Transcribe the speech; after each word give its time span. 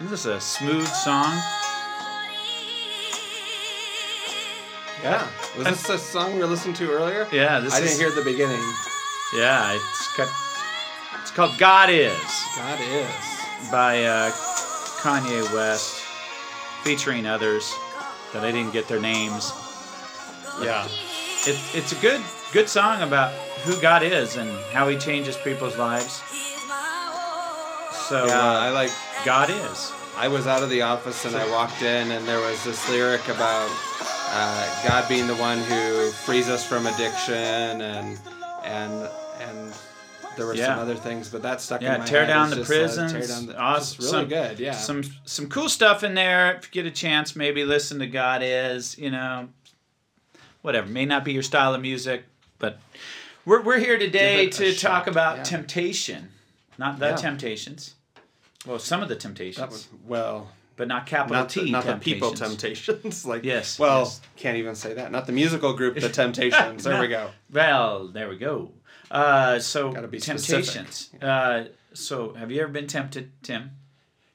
Isn't 0.00 0.10
this 0.10 0.26
a 0.26 0.40
smooth 0.40 0.86
song? 0.88 1.32
Yeah. 5.02 5.26
Was 5.56 5.66
this 5.66 5.88
a 5.88 5.98
song 5.98 6.34
we 6.34 6.40
were 6.40 6.46
listening 6.46 6.74
to 6.76 6.90
earlier? 6.90 7.28
Yeah, 7.30 7.60
this 7.60 7.74
I 7.74 7.78
is. 7.80 7.90
didn't 7.90 8.00
hear 8.00 8.10
the 8.10 8.28
beginning. 8.28 8.60
Yeah, 9.36 9.74
it's 9.74 10.16
got. 10.16 10.28
It's 11.20 11.30
called 11.30 11.58
"God 11.58 11.90
Is" 11.90 12.12
God 12.56 12.78
is. 12.80 13.70
by 13.70 14.04
uh, 14.04 14.30
Kanye 15.00 15.42
West, 15.54 16.00
featuring 16.82 17.26
others 17.26 17.72
that 18.32 18.44
I 18.44 18.50
didn't 18.50 18.72
get 18.72 18.88
their 18.88 19.00
names. 19.00 19.52
Yeah. 20.62 20.86
It, 21.46 21.58
it's 21.74 21.92
a 21.92 22.00
good 22.00 22.20
good 22.52 22.68
song 22.68 23.02
about 23.02 23.32
who 23.64 23.80
God 23.80 24.02
is 24.02 24.36
and 24.36 24.50
how 24.72 24.88
He 24.88 24.96
changes 24.96 25.36
people's 25.36 25.76
lives. 25.76 26.22
So 28.08 28.26
Yeah, 28.26 28.38
uh, 28.40 28.58
I 28.60 28.70
like. 28.70 28.90
God 29.24 29.50
is. 29.50 29.92
I 30.16 30.28
was 30.28 30.46
out 30.46 30.62
of 30.62 30.70
the 30.70 30.82
office 30.82 31.24
and 31.24 31.34
I 31.34 31.48
walked 31.50 31.82
in 31.82 32.10
and 32.10 32.26
there 32.26 32.38
was 32.40 32.62
this 32.64 32.88
lyric 32.90 33.26
about 33.28 33.68
uh, 34.30 34.88
God 34.88 35.08
being 35.08 35.26
the 35.26 35.34
one 35.36 35.58
who 35.58 36.10
frees 36.10 36.48
us 36.48 36.64
from 36.64 36.86
addiction 36.86 37.34
and 37.34 38.18
and 38.64 39.08
and 39.40 39.72
there 40.36 40.46
were 40.46 40.54
Yeah. 40.54 40.66
some 40.66 40.78
other 40.80 40.94
things, 40.96 41.28
but 41.28 41.42
that 41.42 41.60
stuck 41.60 41.80
in 41.80 41.86
Yeah, 41.86 41.98
my 41.98 42.04
tear 42.04 42.20
head 42.20 42.26
down 42.32 42.50
the 42.50 42.56
just, 42.56 42.70
uh, 42.98 43.08
tear 43.08 43.26
down 43.26 43.46
the, 43.46 43.56
awesome. 43.58 44.04
really 44.04 44.10
some, 44.10 44.28
good. 44.28 44.58
Yeah. 44.60 44.72
Some 44.72 45.02
some 45.24 45.48
cool 45.48 45.68
stuff 45.68 46.02
in 46.04 46.14
there. 46.14 46.54
If 46.56 46.66
you 46.74 46.82
get 46.82 46.86
a 46.90 46.94
chance, 46.94 47.34
maybe 47.36 47.64
listen 47.64 47.98
to 48.00 48.06
God 48.06 48.42
is. 48.44 48.96
You 48.98 49.10
know, 49.10 49.48
whatever. 50.62 50.88
May 50.88 51.06
not 51.06 51.24
be 51.24 51.32
your 51.32 51.42
style 51.42 51.74
of 51.74 51.80
music, 51.80 52.24
but 52.58 52.78
we're 53.44 53.62
we're 53.62 53.78
here 53.78 53.98
today 53.98 54.46
Give 54.46 54.60
it 54.60 54.70
a 54.70 54.74
to 54.74 54.80
talk 54.80 55.06
about 55.06 55.38
yeah. 55.38 55.42
temptation, 55.44 56.28
not 56.78 56.98
the 56.98 57.10
Yeah. 57.10 57.16
temptations. 57.16 57.94
Well, 58.66 58.78
some 58.78 59.02
of 59.02 59.08
the 59.08 59.16
temptations, 59.16 59.56
that 59.58 59.70
was 59.70 59.88
well. 60.06 60.50
but 60.76 60.88
not 60.88 61.06
capital 61.06 61.36
Not, 61.42 61.48
T. 61.50 61.64
the, 61.64 61.70
not 61.70 61.84
the 61.84 61.96
people 61.96 62.32
temptations. 62.32 63.24
like 63.32 63.44
Yes, 63.44 63.78
Well, 63.78 64.00
yes. 64.00 64.20
can't 64.36 64.56
even 64.56 64.74
say 64.74 64.94
that. 64.94 65.12
Not 65.12 65.26
the 65.26 65.32
musical 65.32 65.74
group, 65.74 65.94
the 65.98 66.08
Temptations. 66.08 66.84
There 66.84 67.00
we 67.00 67.08
go. 67.08 67.30
Well, 67.52 68.08
there 68.08 68.28
we 68.28 68.36
go. 68.38 68.72
Uh, 69.10 69.58
so 69.58 69.92
Gotta 69.92 70.08
be 70.08 70.18
temptations. 70.18 71.10
Uh, 71.22 71.64
so 71.92 72.32
have 72.34 72.50
you 72.50 72.62
ever 72.62 72.72
been 72.72 72.86
tempted, 72.86 73.30
Tim? 73.42 73.72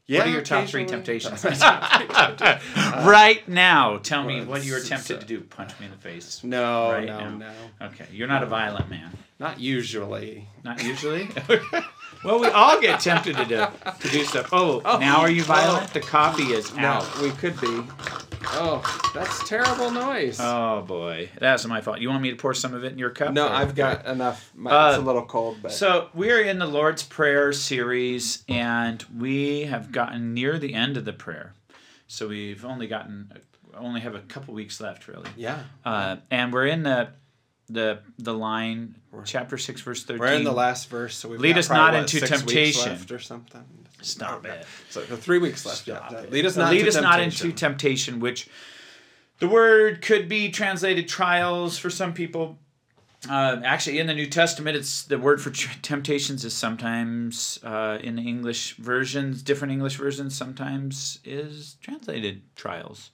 Yeah. 0.06 0.20
what 0.20 0.28
are 0.28 0.32
your 0.32 0.42
top 0.42 0.68
three 0.68 0.86
temptations? 0.86 1.44
right 3.06 3.42
now, 3.48 3.98
tell 3.98 4.24
me 4.24 4.44
what 4.44 4.64
you 4.66 4.74
were 4.74 4.80
tempted 4.80 5.20
to 5.22 5.26
do. 5.26 5.42
Punch 5.42 5.78
me 5.80 5.86
in 5.86 5.92
the 5.92 5.98
face. 5.98 6.44
No, 6.44 6.92
Right 6.92 7.06
no, 7.06 7.20
now. 7.20 7.38
no. 7.80 7.88
Okay, 7.88 8.06
you're 8.12 8.28
not 8.28 8.42
a 8.42 8.48
violent 8.48 8.90
man. 8.90 9.12
Not 9.40 9.60
usually. 9.60 10.48
Not 10.64 10.84
usually. 10.84 11.30
Well, 12.24 12.40
we 12.40 12.48
all 12.48 12.80
get 12.82 13.00
tempted 13.00 13.36
to 13.38 13.46
do, 13.46 13.66
to 14.02 14.10
do 14.10 14.24
stuff. 14.26 14.50
Oh, 14.52 14.80
now 15.00 15.20
are 15.22 15.30
you 15.32 15.44
violent? 15.44 15.94
The 15.94 16.02
coffee 16.02 16.54
is 16.54 16.74
No, 16.76 16.88
out. 16.88 17.22
we 17.22 17.32
could 17.32 17.60
be. 17.62 17.82
Oh, 18.52 18.82
that's 19.14 19.48
terrible 19.48 19.92
noise. 19.92 20.40
Oh 20.42 20.82
boy, 20.82 21.30
that's 21.40 21.66
my 21.66 21.82
fault. 21.82 22.00
You 22.00 22.10
want 22.10 22.22
me 22.24 22.30
to 22.32 22.36
pour 22.36 22.54
some 22.54 22.74
of 22.74 22.84
it 22.84 22.92
in 22.92 22.98
your 22.98 23.12
cup? 23.12 23.34
no, 23.34 23.48
or- 23.48 23.52
I've 23.52 23.76
got 23.76 24.06
enough. 24.06 24.52
My, 24.56 24.72
Uh, 24.72 24.90
it's 24.90 24.98
a 24.98 25.02
little 25.02 25.26
cold, 25.26 25.58
but 25.62 25.72
So 25.72 26.10
we're 26.14 26.42
in 26.42 26.58
the 26.60 26.66
Lord's 26.66 27.04
Prayer 27.04 27.54
series, 27.54 28.44
and 28.50 29.04
we 29.16 29.62
have 29.64 29.92
gotten 29.92 30.34
near 30.34 30.58
the 30.58 30.74
end 30.74 30.98
of 30.98 31.06
the 31.06 31.14
prayer. 31.14 31.54
So 32.08 32.28
we've 32.28 32.66
only 32.66 32.88
gotten, 32.88 33.32
only 33.78 34.02
have 34.02 34.16
a 34.16 34.22
couple 34.22 34.54
weeks 34.54 34.82
left, 34.82 35.08
really. 35.08 35.30
yeah, 35.38 35.60
Uh, 35.86 36.18
and 36.32 36.52
we're 36.52 36.66
in 36.68 36.84
the, 36.84 37.10
the 37.70 38.00
the 38.18 38.34
line, 38.34 38.96
chapter 39.26 39.58
six, 39.58 39.82
verse 39.82 40.04
thirteen. 40.04 40.20
we're 40.20 40.34
in 40.34 40.44
the 40.44 40.52
last 40.52 40.90
verse, 40.90 41.16
so 41.16 41.30
we've 41.30 41.40
Lead 41.40 41.54
got 41.54 41.60
us 41.60 41.70
not 41.70 41.94
what, 41.94 42.02
into 42.02 42.20
temptation. 42.26 42.92
left 42.92 43.12
or 43.12 43.20
something. 43.20 43.64
Stop 44.02 44.46
it. 44.46 44.66
So 44.90 45.02
three 45.02 45.40
weeks 45.40 45.66
left. 45.66 45.80
Stop 45.80 46.12
yeah. 46.12 46.20
it. 46.20 46.32
Lead 46.32 46.46
us 46.46 46.56
not. 46.56 46.72
lead 46.72 46.80
into 46.80 46.90
us 46.90 47.02
not 47.02 47.18
temptation. 47.18 47.48
into 47.48 47.58
temptation, 47.58 48.20
which 48.20 48.50
the 49.40 49.48
word 49.48 50.02
could 50.02 50.28
be 50.30 50.50
translated 50.52 51.08
trials 51.08 51.78
for 51.78 51.90
some 51.90 52.14
people. 52.14 52.58
Uh, 53.30 53.60
actually, 53.66 54.00
in 54.00 54.08
the 54.08 54.14
New 54.14 54.28
Testament, 54.28 54.78
it's 54.78 55.04
the 55.04 55.20
word 55.20 55.42
for 55.42 55.50
tr- 55.50 55.78
temptations 55.82 56.46
is 56.46 56.54
sometimes 56.54 57.60
uh, 57.64 57.98
in 58.02 58.18
English 58.18 58.78
versions, 58.78 59.44
different 59.44 59.74
English 59.74 59.98
versions, 59.98 60.38
sometimes 60.38 61.20
is 61.26 61.76
translated 61.82 62.42
trials. 62.56 63.12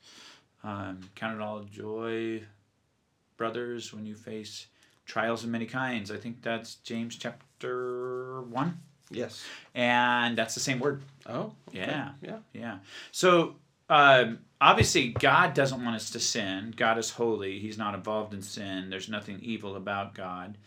Um, 0.64 1.10
count 1.16 1.36
it 1.36 1.42
all 1.42 1.64
joy, 1.64 2.44
brothers, 3.38 3.94
when 3.94 4.06
you 4.06 4.16
face 4.16 4.68
trials 5.06 5.44
of 5.44 5.50
many 5.50 5.66
kinds. 5.66 6.12
I 6.12 6.18
think 6.18 6.42
that's 6.42 6.76
James 6.76 7.16
chapter 7.16 8.42
one, 8.44 8.80
Yes. 9.12 9.46
and 9.74 10.38
that's 10.38 10.54
the 10.54 10.60
same 10.60 10.80
word. 10.80 11.04
Oh. 11.26 11.54
okay. 11.70 11.80
Yeah. 11.80 12.10
Yeah. 12.22 12.38
Yeah. 12.54 12.78
So 13.12 13.56
um, 13.90 14.40
obviously, 14.60 15.10
God 15.10 15.54
doesn't 15.54 15.84
want 15.84 15.96
us 15.96 16.10
to 16.12 16.20
sin. 16.20 16.74
God 16.76 16.98
is 16.98 17.12
holy. 17.12 17.60
He's 17.60 17.78
not 17.78 17.94
involved 17.94 18.34
in 18.34 18.42
sin. 18.42 18.90
There's 18.90 19.10
nothing 19.10 19.40
evil 19.42 19.76
about 19.76 20.16
God. 20.16 20.58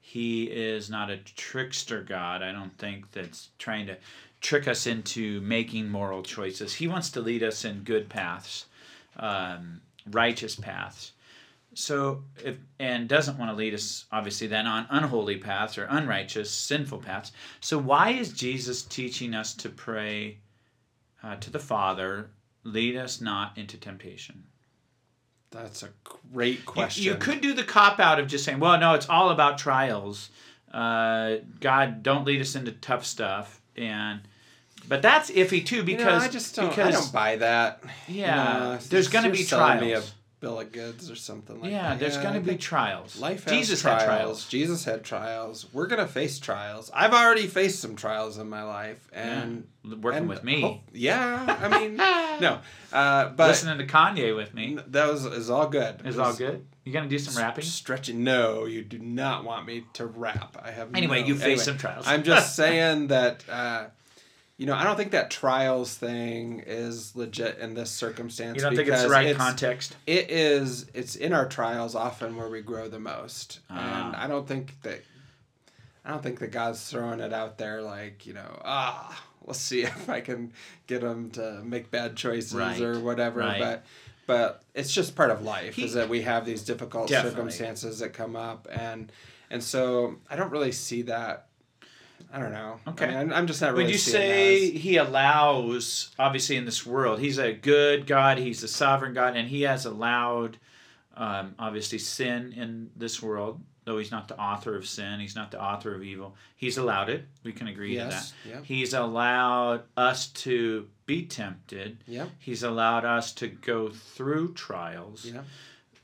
He 0.00 0.44
is 0.44 0.90
not 0.90 1.08
a 1.08 1.16
trickster 1.18 2.02
God. 2.02 2.42
I 2.42 2.52
don't 2.52 2.76
think 2.78 3.10
that's 3.12 3.48
trying 3.58 3.86
to 3.86 3.96
trick 4.42 4.68
us 4.68 4.86
into 4.86 5.40
making 5.40 5.88
moral 5.88 6.22
choices. 6.22 6.74
He 6.74 6.86
wants 6.88 7.08
to 7.10 7.20
lead 7.22 7.42
us 7.42 7.64
in 7.64 7.84
good 7.84 8.10
paths, 8.10 8.66
um, 9.18 9.80
righteous 10.10 10.56
paths. 10.56 11.12
So 11.74 12.22
if 12.44 12.56
and 12.78 13.08
doesn't 13.08 13.38
want 13.38 13.50
to 13.50 13.56
lead 13.56 13.74
us 13.74 14.06
obviously 14.12 14.46
then 14.46 14.66
on 14.66 14.86
unholy 14.90 15.38
paths 15.38 15.76
or 15.78 15.86
unrighteous, 15.90 16.50
sinful 16.50 16.98
paths. 16.98 17.32
So 17.60 17.78
why 17.78 18.10
is 18.10 18.32
Jesus 18.32 18.82
teaching 18.82 19.34
us 19.34 19.54
to 19.54 19.68
pray 19.68 20.38
uh, 21.22 21.36
to 21.36 21.50
the 21.50 21.58
Father, 21.58 22.30
lead 22.62 22.96
us 22.96 23.20
not 23.20 23.56
into 23.56 23.76
temptation? 23.76 24.44
That's 25.50 25.84
a 25.84 25.90
great 26.32 26.66
question. 26.66 27.04
You, 27.04 27.14
could 27.14 27.40
do 27.40 27.54
the 27.54 27.62
cop 27.62 28.00
out 28.00 28.18
of 28.18 28.26
just 28.26 28.44
saying, 28.44 28.58
well, 28.58 28.78
no, 28.78 28.94
it's 28.94 29.08
all 29.08 29.30
about 29.30 29.56
trials. 29.56 30.30
Uh, 30.72 31.36
God, 31.60 32.02
don't 32.02 32.24
lead 32.24 32.40
us 32.40 32.56
into 32.56 32.72
tough 32.72 33.06
stuff. 33.06 33.60
And 33.76 34.20
but 34.88 35.00
that's 35.00 35.30
iffy 35.30 35.64
too 35.64 35.76
You 35.76 35.82
know, 35.82 35.96
because 35.98 36.24
I 36.24 36.28
just 36.28 36.56
don't. 36.56 36.68
because 36.68 36.88
I 36.88 36.90
don't 36.90 37.12
buy 37.12 37.36
that. 37.36 37.82
yeah, 38.08 38.74
You 38.74 38.78
there's 38.88 39.08
going 39.08 39.24
to 39.24 39.30
be 39.30 39.44
trials. 39.44 40.12
Bill 40.44 40.60
of 40.60 40.72
goods 40.72 41.10
or 41.10 41.16
something 41.16 41.56
like 41.60 41.70
that. 41.70 41.76
yeah, 41.76 41.88
that. 41.90 41.98
there's 42.00 42.16
going 42.16 42.28
I 42.36 42.38
to 42.38 42.40
be 42.40 42.56
trials. 42.56 43.18
Life 43.18 43.44
has 43.44 43.52
Jesus 43.52 43.80
trials. 43.82 44.00
had 44.02 44.06
trials. 44.06 44.48
Jesus 44.48 44.84
had 44.84 45.02
trials. 45.04 45.66
We're 45.72 45.86
gonna 45.86 46.06
face 46.06 46.38
trials. 46.38 46.90
I've 46.94 47.14
already 47.14 47.46
faced 47.46 47.80
some 47.80 47.96
trials 47.96 48.38
in 48.38 48.48
my 48.48 48.62
life, 48.62 49.08
and 49.12 49.66
Yeah, 49.82 49.94
working 49.96 50.18
and 50.18 50.28
with 50.28 50.44
me. 50.44 50.60
hope- 50.60 50.80
yeah, 50.92 51.58
I 51.62 51.78
mean, 51.78 51.96
no, 52.40 52.60
uh, 52.92 53.30
but 53.30 53.48
Listening 53.48 53.78
to 53.78 53.86
Kanye 53.86 54.36
with 54.36 54.52
me 54.54 54.78
that 54.88 55.10
was 55.10 55.24
is 55.24 55.48
all 55.50 55.66
good. 55.68 56.02
is 56.04 56.18
all 56.18 56.34
good. 56.34 56.66
You 56.84 56.92
gonna 56.92 57.08
do 57.08 57.18
some 57.18 57.42
rapping? 57.42 57.64
Stretching. 57.64 58.22
No, 58.24 58.66
you 58.66 58.82
do 58.82 58.98
not 58.98 59.44
want 59.44 59.66
me 59.66 59.84
to 59.94 60.04
rap. 60.06 60.56
I 60.62 60.70
have. 60.70 60.94
Anyway, 60.94 61.22
no- 61.22 61.28
you 61.28 61.34
face 61.34 61.42
anyway, 61.44 61.62
some 61.64 61.78
trials. 61.78 62.06
I'm 62.06 62.22
just 62.22 62.54
saying 62.60 63.06
that. 63.08 63.42
Uh, 63.50 63.84
you 64.56 64.66
know, 64.66 64.74
I 64.74 64.84
don't 64.84 64.96
think 64.96 65.10
that 65.12 65.30
trials 65.30 65.94
thing 65.94 66.62
is 66.66 67.16
legit 67.16 67.58
in 67.58 67.74
this 67.74 67.90
circumstance. 67.90 68.56
You 68.56 68.62
don't 68.62 68.76
think 68.76 68.88
it's 68.88 69.02
the 69.02 69.08
right 69.08 69.34
context? 69.36 69.96
It 70.06 70.30
is. 70.30 70.86
It's 70.94 71.16
in 71.16 71.32
our 71.32 71.46
trials 71.48 71.94
often 71.94 72.36
where 72.36 72.48
we 72.48 72.60
grow 72.62 72.88
the 72.88 73.00
most, 73.00 73.60
and 73.68 73.78
Ah. 74.14 74.24
I 74.24 74.26
don't 74.28 74.46
think 74.46 74.80
that. 74.82 75.00
I 76.06 76.10
don't 76.10 76.22
think 76.22 76.38
that 76.40 76.52
God's 76.52 76.88
throwing 76.88 77.20
it 77.20 77.32
out 77.32 77.56
there 77.56 77.80
like 77.80 78.26
you 78.26 78.34
know 78.34 78.60
ah 78.62 79.24
let's 79.46 79.58
see 79.58 79.82
if 79.84 80.08
I 80.10 80.20
can 80.20 80.52
get 80.86 81.00
them 81.00 81.30
to 81.30 81.62
make 81.64 81.90
bad 81.90 82.14
choices 82.14 82.52
Right. 82.54 82.78
or 82.80 83.00
whatever. 83.00 83.40
Right. 83.40 83.58
But 83.58 83.84
but 84.26 84.62
it's 84.74 84.92
just 84.92 85.16
part 85.16 85.30
of 85.30 85.42
life 85.42 85.74
He- 85.76 85.84
is 85.84 85.94
that 85.94 86.08
we 86.10 86.20
have 86.22 86.44
these 86.46 86.62
difficult 86.62 87.08
Definitely. 87.08 87.30
circumstances 87.52 87.98
that 88.00 88.12
come 88.12 88.36
up 88.36 88.68
and 88.70 89.10
and 89.50 89.62
so 89.64 90.16
I 90.30 90.36
don't 90.36 90.50
really 90.50 90.72
see 90.72 91.02
that. 91.02 91.46
I 92.32 92.40
don't 92.40 92.52
know. 92.52 92.80
Okay. 92.88 93.04
I 93.04 93.08
mean, 93.08 93.16
I'm, 93.18 93.32
I'm 93.32 93.46
just 93.46 93.60
not 93.60 93.72
really. 93.72 93.84
Would 93.84 93.92
you 93.92 93.98
say 93.98 94.74
as- 94.74 94.80
he 94.82 94.96
allows, 94.96 96.10
obviously, 96.18 96.56
in 96.56 96.64
this 96.64 96.84
world, 96.84 97.20
he's 97.20 97.38
a 97.38 97.52
good 97.52 98.06
God, 98.06 98.38
he's 98.38 98.62
a 98.62 98.68
sovereign 98.68 99.14
God, 99.14 99.36
and 99.36 99.48
he 99.48 99.62
has 99.62 99.84
allowed, 99.86 100.58
um, 101.16 101.54
obviously, 101.58 101.98
sin 101.98 102.52
in 102.56 102.90
this 102.96 103.22
world, 103.22 103.60
though 103.84 103.98
he's 103.98 104.10
not 104.10 104.28
the 104.28 104.38
author 104.40 104.74
of 104.76 104.86
sin, 104.86 105.20
he's 105.20 105.36
not 105.36 105.50
the 105.50 105.62
author 105.62 105.94
of 105.94 106.02
evil. 106.02 106.34
He's 106.56 106.78
allowed 106.78 107.08
it. 107.10 107.26
We 107.44 107.52
can 107.52 107.68
agree 107.68 107.94
Yes. 107.94 108.32
to 108.44 108.48
that. 108.54 108.64
He's 108.64 108.94
allowed 108.94 109.82
us 109.96 110.28
to 110.28 110.88
be 111.06 111.26
tempted, 111.26 111.98
Yeah. 112.06 112.26
he's 112.38 112.62
allowed 112.62 113.04
us 113.04 113.32
to 113.34 113.46
go 113.48 113.90
through 113.90 114.54
trials. 114.54 115.24
Yeah. 115.26 115.42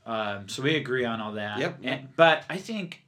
Um, 0.06 0.49
so 0.49 0.62
we 0.62 0.76
agree 0.76 1.05
on 1.05 1.20
all 1.20 1.32
that. 1.32 1.58
Yep. 1.58 1.78
And, 1.82 2.08
but 2.16 2.44
I 2.50 2.56
think 2.58 3.02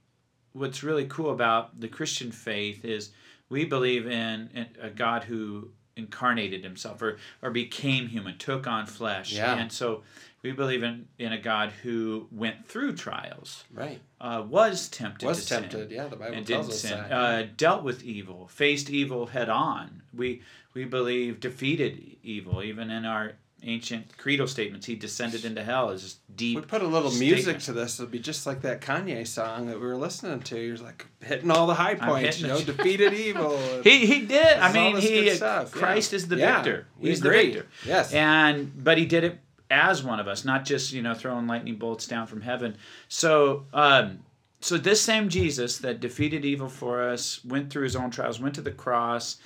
what's 0.53 0.83
really 0.83 1.07
cool 1.07 1.31
about 1.31 1.81
the 1.81 1.89
Christian 1.89 2.31
faith 2.33 2.85
is 2.85 3.11
we 3.49 3.65
believe 3.65 4.07
in, 4.07 4.51
in 4.55 4.67
a 4.81 4.91
God 4.91 5.25
who 5.25 5.71
incarnated 5.97 6.65
himself 6.65 7.03
or 7.03 7.19
or 7.43 7.51
became 7.51 8.09
human, 8.09 8.39
took 8.39 8.67
on 8.67 8.87
flesh. 8.87 9.33
Yeah. 9.35 9.57
And 9.59 9.71
so 9.71 10.03
we 10.43 10.51
believe 10.53 10.83
in, 10.83 11.07
in 11.19 11.33
a 11.33 11.39
God 11.39 11.71
who 11.83 12.27
went 12.33 12.67
through 12.67 12.95
trials, 12.97 13.65
Right. 13.73 14.01
uh, 14.21 14.43
was 14.49 14.89
tempted 14.89 15.27
Was 15.27 15.39
to 15.41 15.45
sin, 15.45 15.61
tempted. 15.63 15.91
Yeah, 15.93 16.09
the 16.09 16.17
Bible 16.17 16.35
and 16.37 16.47
tells 16.47 16.67
didn't 16.67 16.73
us 16.75 16.81
sin, 16.81 16.99
that. 16.99 17.13
uh, 17.13 17.43
dealt 17.57 17.85
with 17.85 18.03
evil, 18.03 18.49
faced 18.49 18.91
evil 18.91 19.27
head 19.27 19.49
on. 19.49 20.03
We 20.15 20.43
we 20.75 20.85
believe 20.87 21.39
defeated 21.41 22.17
evil, 22.23 22.63
even 22.63 22.91
in 22.91 23.05
our 23.05 23.35
ancient 23.65 24.17
credo 24.19 24.47
statements. 24.47 24.87
He 24.87 24.95
descended 24.95 25.45
into 25.45 25.63
hell 25.63 25.91
is 25.91 26.03
just 26.03 26.37
deep. 26.37 26.57
we 26.57 26.63
put 26.63 26.83
a 26.83 26.87
little 26.87 27.11
music 27.13 27.59
to 27.61 27.73
this. 27.73 27.99
It'll 28.01 28.11
be 28.11 28.19
just 28.19 28.47
like 28.47 28.63
that 28.63 28.81
Kanye 28.81 29.27
song 29.27 29.67
that 29.67 29.81
we 29.81 29.87
were 29.87 29.97
listening 29.97 30.41
to. 30.41 30.59
You're 30.61 30.77
like 30.79 31.07
hitting 31.21 31.51
all 31.51 31.67
the 31.67 31.75
high 31.75 31.95
points. 31.95 32.41
You 32.41 32.49
know, 32.49 32.61
defeated 32.61 33.13
evil. 33.29 33.57
He 33.83 34.07
he 34.07 34.27
did. 34.27 34.59
I 34.59 34.69
This 34.69 34.71
is 34.71 34.77
all 34.77 34.93
mean, 34.93 34.97
he 35.01 35.31
stuff, 35.31 35.73
yeah. 35.75 35.81
Christ 35.81 36.13
is 36.13 36.29
the 36.29 36.37
Yeah, 36.37 36.57
victor. 36.63 36.87
He's 37.01 37.21
agree. 37.21 37.47
the 37.47 37.53
victor. 37.61 37.67
Yes. 37.87 38.13
And 38.13 38.73
but 38.85 38.99
he 38.99 39.07
did 39.07 39.25
it 39.25 39.39
as 39.71 40.03
one 40.05 40.21
of 40.21 40.29
us, 40.29 40.45
not 40.45 40.65
just 40.65 40.93
you 40.93 41.01
know 41.03 41.15
throwing 41.15 41.47
lightning 41.47 41.77
bolts 41.77 42.07
down 42.07 42.27
from 42.27 42.41
heaven. 42.43 42.77
So 43.09 43.65
um, 43.73 44.21
so 44.61 44.77
this 44.79 45.01
same 45.01 45.29
Jesus 45.29 45.79
that 45.79 46.01
defeated 46.01 46.45
evil 46.45 46.69
for 46.69 47.03
us, 47.09 47.45
went 47.45 47.71
through 47.71 47.85
his 47.85 47.97
own 47.97 48.11
trials, 48.11 48.39
went 48.39 48.55
to 48.57 48.61
the 48.61 48.71
cross, 48.71 49.39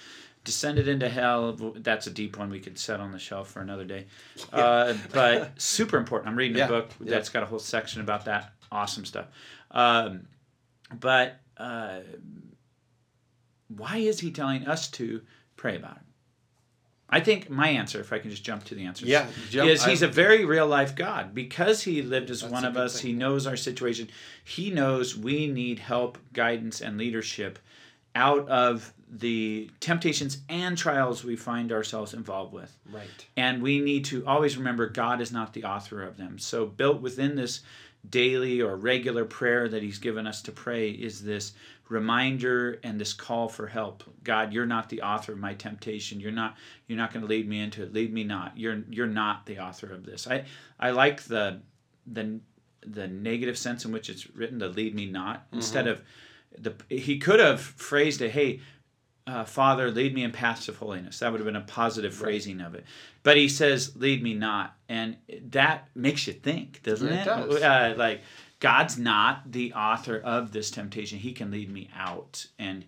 descended 0.46 0.88
into 0.88 1.08
hell. 1.10 1.52
That's 1.76 2.06
a 2.06 2.10
deep 2.10 2.38
one 2.38 2.48
we 2.48 2.60
could 2.60 2.78
set 2.78 3.00
on 3.00 3.10
the 3.12 3.18
shelf 3.18 3.50
for 3.50 3.60
another 3.60 3.84
day. 3.84 4.06
Uh, 4.52 4.94
but 5.12 5.60
super 5.60 5.98
important. 5.98 6.30
I'm 6.30 6.36
reading 6.38 6.56
a 6.56 6.60
Yeah, 6.60 6.68
book 6.68 6.90
yeah. 7.04 7.10
that's 7.10 7.28
got 7.28 7.42
a 7.42 7.46
whole 7.46 7.58
section 7.58 8.00
about 8.00 8.24
that. 8.24 8.52
Awesome 8.72 9.04
stuff. 9.04 9.26
Um, 9.70 10.26
but 10.98 11.40
uh, 11.58 11.98
why 13.68 13.98
is 13.98 14.20
he 14.20 14.30
telling 14.30 14.66
us 14.66 14.88
to 14.92 15.20
pray 15.56 15.76
about 15.76 15.96
it? 15.96 16.02
I 17.08 17.20
think 17.20 17.48
my 17.48 17.68
answer, 17.68 18.00
if 18.00 18.12
I 18.12 18.18
can 18.18 18.30
just 18.30 18.42
jump 18.44 18.64
to 18.64 18.74
the 18.74 18.84
answer, 18.84 19.06
Yeah, 19.06 19.26
jump- 19.50 19.70
is 19.70 19.84
he's 19.84 20.02
I- 20.02 20.06
a 20.06 20.10
very 20.10 20.44
real 20.44 20.66
life 20.66 20.96
God 20.96 21.34
because 21.34 21.82
he 21.82 22.02
lived 22.02 22.30
as 22.30 22.44
one 22.44 22.64
of 22.64 22.76
us. 22.76 23.00
thing. 23.00 23.12
He 23.12 23.16
knows 23.16 23.46
our 23.46 23.56
situation. 23.56 24.08
He 24.44 24.70
knows 24.70 25.16
we 25.16 25.46
need 25.46 25.78
help, 25.78 26.18
guidance, 26.32 26.80
and 26.80 26.98
leadership 26.98 27.58
out 28.16 28.48
of 28.48 28.92
the 29.10 29.70
temptations 29.80 30.38
and 30.48 30.76
trials 30.76 31.22
we 31.22 31.36
find 31.36 31.72
ourselves 31.72 32.14
involved 32.14 32.52
with. 32.52 32.76
Right. 32.90 33.26
And 33.36 33.62
we 33.62 33.80
need 33.80 34.04
to 34.06 34.26
always 34.26 34.56
remember 34.56 34.88
God 34.88 35.20
is 35.20 35.32
not 35.32 35.52
the 35.52 35.64
author 35.64 36.02
of 36.02 36.16
them. 36.16 36.38
So, 36.38 36.66
built 36.66 37.00
within 37.00 37.36
this 37.36 37.60
daily 38.08 38.60
or 38.60 38.76
regular 38.76 39.24
prayer 39.24 39.68
that 39.68 39.82
He's 39.82 39.98
given 39.98 40.26
us 40.26 40.42
to 40.42 40.52
pray 40.52 40.90
is 40.90 41.22
this 41.22 41.52
reminder 41.88 42.80
and 42.82 43.00
this 43.00 43.12
call 43.12 43.48
for 43.48 43.66
help. 43.66 44.02
God, 44.24 44.52
you're 44.52 44.66
not 44.66 44.88
the 44.88 45.02
author 45.02 45.32
of 45.32 45.38
my 45.38 45.54
temptation. 45.54 46.20
You're 46.20 46.32
not 46.32 46.56
you're 46.88 46.98
not 46.98 47.12
going 47.12 47.22
to 47.22 47.28
lead 47.28 47.48
me 47.48 47.60
into 47.60 47.82
it. 47.82 47.92
Lead 47.92 48.12
me 48.12 48.24
not. 48.24 48.58
You're 48.58 48.82
you're 48.90 49.06
not 49.06 49.46
the 49.46 49.60
author 49.60 49.92
of 49.92 50.04
this. 50.04 50.26
I 50.26 50.44
I 50.78 50.90
like 50.90 51.22
the 51.22 51.60
the 52.06 52.40
the 52.86 53.08
negative 53.08 53.58
sense 53.58 53.84
in 53.84 53.92
which 53.92 54.08
it's 54.08 54.28
written 54.30 54.60
to 54.60 54.68
lead 54.68 54.94
me 54.94 55.06
not 55.06 55.46
mm-hmm. 55.46 55.56
instead 55.56 55.86
of 55.86 56.02
the 56.58 56.74
he 56.88 57.18
could 57.18 57.40
have 57.40 57.60
phrased 57.60 58.22
it 58.22 58.30
hey 58.30 58.60
uh, 59.26 59.44
Father, 59.44 59.90
lead 59.90 60.14
me 60.14 60.22
in 60.22 60.30
paths 60.30 60.68
of 60.68 60.76
holiness. 60.76 61.18
That 61.18 61.32
would 61.32 61.40
have 61.40 61.46
been 61.46 61.56
a 61.56 61.60
positive 61.60 62.14
phrasing 62.14 62.60
of 62.60 62.74
it. 62.74 62.84
But 63.22 63.36
he 63.36 63.48
says, 63.48 63.96
lead 63.96 64.22
me 64.22 64.34
not. 64.34 64.76
And 64.88 65.16
that 65.50 65.88
makes 65.94 66.26
you 66.26 66.32
think, 66.32 66.82
doesn't 66.82 67.08
Yeah, 67.08 67.14
it? 67.14 67.22
it 67.22 67.24
does. 67.24 67.62
Uh, 67.62 67.94
like, 67.96 68.20
God's 68.60 68.98
not 68.98 69.50
the 69.50 69.72
author 69.74 70.18
of 70.18 70.52
this 70.52 70.70
temptation. 70.70 71.18
He 71.18 71.32
can 71.32 71.50
lead 71.50 71.70
me 71.70 71.90
out, 71.96 72.46
and 72.58 72.84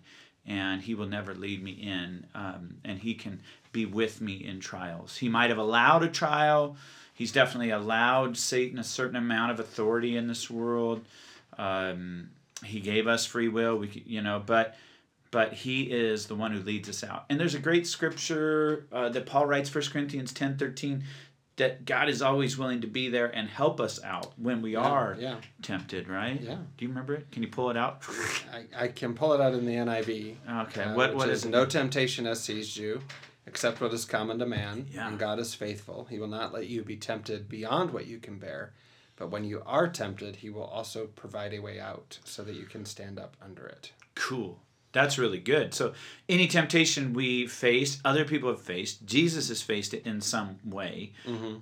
and 0.47 0.81
He 0.81 0.95
will 0.95 1.05
never 1.05 1.35
lead 1.35 1.63
me 1.63 1.71
in. 1.71 2.25
Um, 2.33 2.77
and 2.83 2.97
He 2.97 3.13
can 3.13 3.41
be 3.71 3.85
with 3.85 4.19
me 4.19 4.33
in 4.33 4.59
trials. 4.59 5.17
He 5.17 5.29
might 5.29 5.49
have 5.49 5.59
allowed 5.59 6.01
a 6.03 6.07
trial. 6.07 6.75
He's 7.13 7.31
definitely 7.31 7.69
allowed 7.69 8.35
Satan 8.37 8.79
a 8.79 8.83
certain 8.83 9.15
amount 9.17 9.51
of 9.51 9.59
authority 9.59 10.17
in 10.17 10.27
this 10.27 10.49
world. 10.49 11.05
Um, 11.57 12.29
he 12.63 12.79
gave 12.79 13.07
us 13.07 13.25
free 13.25 13.47
will. 13.47 13.77
We, 13.77 14.03
you 14.07 14.21
know, 14.21 14.41
but 14.43 14.75
but 15.31 15.53
he 15.53 15.83
is 15.83 16.25
the 16.27 16.35
one 16.35 16.51
who 16.51 16.59
leads 16.59 16.89
us 16.89 17.03
out. 17.03 17.25
And 17.29 17.39
there's 17.39 17.55
a 17.55 17.59
great 17.59 17.85
scripture 17.87 18.87
uh, 18.91 19.09
that 19.09 19.25
Paul 19.25 19.45
writes, 19.45 19.73
1 19.73 19.83
Corinthians 19.91 20.33
10 20.33 20.57
13, 20.57 21.03
that 21.57 21.83
God 21.85 22.07
is 22.07 22.21
always 22.21 22.57
willing 22.57 22.81
to 22.81 22.87
be 22.87 23.09
there 23.09 23.27
and 23.27 23.49
help 23.49 23.81
us 23.81 24.01
out 24.03 24.31
when 24.37 24.61
we 24.61 24.75
are 24.75 25.17
Yeah. 25.19 25.35
tempted, 25.61 26.07
right? 26.07 26.39
Yeah. 26.41 26.55
Do 26.77 26.85
you 26.85 26.87
remember 26.89 27.13
it? 27.15 27.31
Can 27.31 27.43
you 27.43 27.49
pull 27.49 27.69
it 27.69 27.75
out? 27.77 28.01
I, 28.53 28.85
I 28.85 28.87
can 28.87 29.13
pull 29.13 29.33
it 29.33 29.41
out 29.41 29.53
in 29.53 29.65
the 29.65 29.73
NIV. 29.75 30.35
Okay. 30.67 30.83
uh, 30.83 30.95
what 30.95 31.15
what 31.15 31.27
is 31.29 31.43
is 31.43 31.51
no 31.51 31.65
temptation 31.65 32.25
has 32.25 32.39
seized 32.41 32.77
you, 32.77 33.01
except 33.45 33.81
what 33.81 33.93
is 33.93 34.05
common 34.05 34.39
to 34.39 34.45
man. 34.45 34.87
Yeah. 34.91 35.09
And 35.09 35.19
God 35.19 35.37
is 35.37 35.53
faithful. 35.53 36.07
He 36.09 36.17
will 36.17 36.27
not 36.27 36.53
let 36.53 36.67
you 36.67 36.81
be 36.83 36.95
tempted 36.95 37.49
beyond 37.49 37.91
what 37.91 38.07
you 38.07 38.19
can 38.19 38.39
bear. 38.39 38.73
But 39.17 39.29
when 39.29 39.43
you 39.43 39.61
are 39.65 39.89
tempted, 39.89 40.37
he 40.37 40.49
will 40.49 40.63
also 40.63 41.07
provide 41.07 41.53
a 41.53 41.59
way 41.59 41.77
out 41.77 42.19
so 42.23 42.41
that 42.45 42.55
you 42.55 42.63
can 42.65 42.85
stand 42.85 43.19
up 43.19 43.35
under 43.43 43.67
it. 43.67 43.91
Cool. 44.15 44.61
That's 44.91 45.17
really 45.19 45.39
good. 45.39 45.73
So, 45.73 45.93
any 46.27 46.47
temptation 46.47 47.13
we 47.13 47.45
face, 47.47 47.99
other 48.03 48.25
people 48.25 48.49
have 48.49 48.61
faced. 48.61 49.05
Jesus 49.05 49.49
has 49.49 49.61
faced 49.61 49.93
it 49.93 50.05
in 50.05 50.19
some 50.21 50.57
way. 50.65 51.13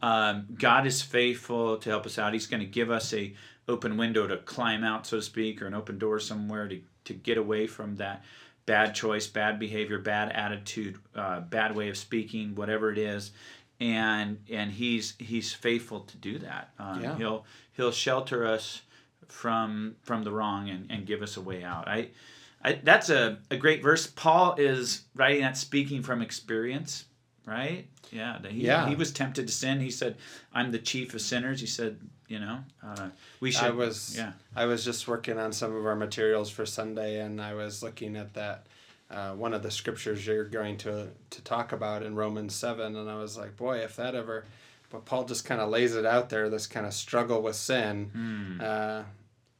Um, 0.02 0.48
God 0.58 0.88
is 0.88 1.02
faithful 1.02 1.78
to 1.78 1.90
help 1.90 2.06
us 2.06 2.18
out. 2.18 2.34
He's 2.34 2.48
going 2.48 2.62
to 2.62 2.66
give 2.66 2.90
us 2.90 3.14
a 3.14 3.34
open 3.68 3.98
window 3.98 4.28
to 4.28 4.38
climb 4.38 4.84
out, 4.86 5.06
so 5.06 5.18
to 5.18 5.22
speak, 5.22 5.62
or 5.62 5.68
an 5.68 5.74
open 5.74 5.98
door 5.98 6.20
somewhere 6.20 6.70
to, 6.70 6.80
to 7.04 7.14
get 7.14 7.38
away 7.38 7.68
from 7.68 7.98
that 7.98 8.24
bad 8.66 8.96
choice, 8.96 9.28
bad 9.28 9.60
behavior, 9.60 10.00
bad 10.00 10.32
attitude, 10.32 10.98
uh, 11.16 11.42
bad 11.42 11.76
way 11.76 11.90
of 11.90 11.98
speaking, 11.98 12.56
whatever 12.56 12.92
it 12.92 12.98
is. 12.98 13.32
And 13.80 14.40
and 14.50 14.72
he's 14.72 15.14
he's 15.20 15.54
faithful 15.54 16.00
to 16.02 16.18
do 16.18 16.40
that. 16.40 16.72
Um, 16.80 17.04
Yeah. 17.04 17.16
He'll 17.18 17.46
he'll 17.74 17.92
shelter 17.92 18.46
us 18.48 18.82
from 19.28 19.96
from 20.02 20.24
the 20.24 20.32
wrong 20.32 20.70
and, 20.70 20.90
and 20.90 21.06
give 21.06 21.22
us 21.22 21.38
a 21.38 21.42
way 21.42 21.64
out. 21.64 21.88
I, 21.88 22.10
I 22.64 22.74
that's 22.84 23.10
a, 23.10 23.38
a 23.52 23.58
great 23.58 23.82
verse. 23.84 24.08
Paul 24.08 24.56
is 24.58 25.04
writing 25.16 25.42
that 25.42 25.58
speaking 25.58 26.02
from 26.04 26.22
experience, 26.22 27.06
right? 27.46 27.88
Yeah, 28.12 28.40
he, 28.48 28.62
Yeah. 28.66 28.88
he 28.88 28.96
was 28.96 29.12
tempted 29.12 29.48
to 29.48 29.54
sin. 29.54 29.80
He 29.80 29.92
said, 29.92 30.16
"I'm 30.54 30.72
the 30.72 30.80
chief 30.80 31.14
of 31.14 31.22
sinners." 31.22 31.60
He 31.62 31.68
said, 31.68 32.00
"You 32.28 32.40
know, 32.40 32.60
uh, 32.84 33.10
we 33.40 33.52
should." 33.52 33.64
I 33.66 33.70
was 33.72 34.16
yeah, 34.18 34.32
I 34.56 34.66
was 34.66 34.84
just 34.86 35.08
working 35.08 35.38
on 35.38 35.52
some 35.54 35.76
of 35.76 35.86
our 35.86 35.96
materials 35.96 36.50
for 36.50 36.66
Sunday, 36.66 37.20
and 37.20 37.42
I 37.42 37.54
was 37.54 37.84
looking 37.84 38.16
at 38.16 38.34
that 38.34 38.66
uh, 39.12 39.34
one 39.34 39.54
of 39.54 39.62
the 39.62 39.72
scriptures 39.72 40.26
you're 40.26 40.46
going 40.46 40.78
to 40.78 41.10
to 41.30 41.42
talk 41.44 41.74
about 41.74 42.02
in 42.04 42.16
Romans 42.16 42.56
seven, 42.56 42.96
and 42.96 43.10
I 43.10 43.16
was 43.18 43.38
like, 43.38 43.56
boy, 43.58 43.80
if 43.80 43.96
that 43.98 44.16
ever. 44.16 44.46
But 44.90 45.04
Paul 45.04 45.26
just 45.26 45.44
kind 45.44 45.60
of 45.60 45.70
lays 45.70 45.96
it 45.96 46.06
out 46.06 46.30
there, 46.30 46.50
this 46.50 46.66
kind 46.66 46.86
of 46.86 46.94
struggle 46.94 47.42
with 47.42 47.58
sin, 47.58 48.10
Hmm. 48.14 48.62
uh, 48.62 49.04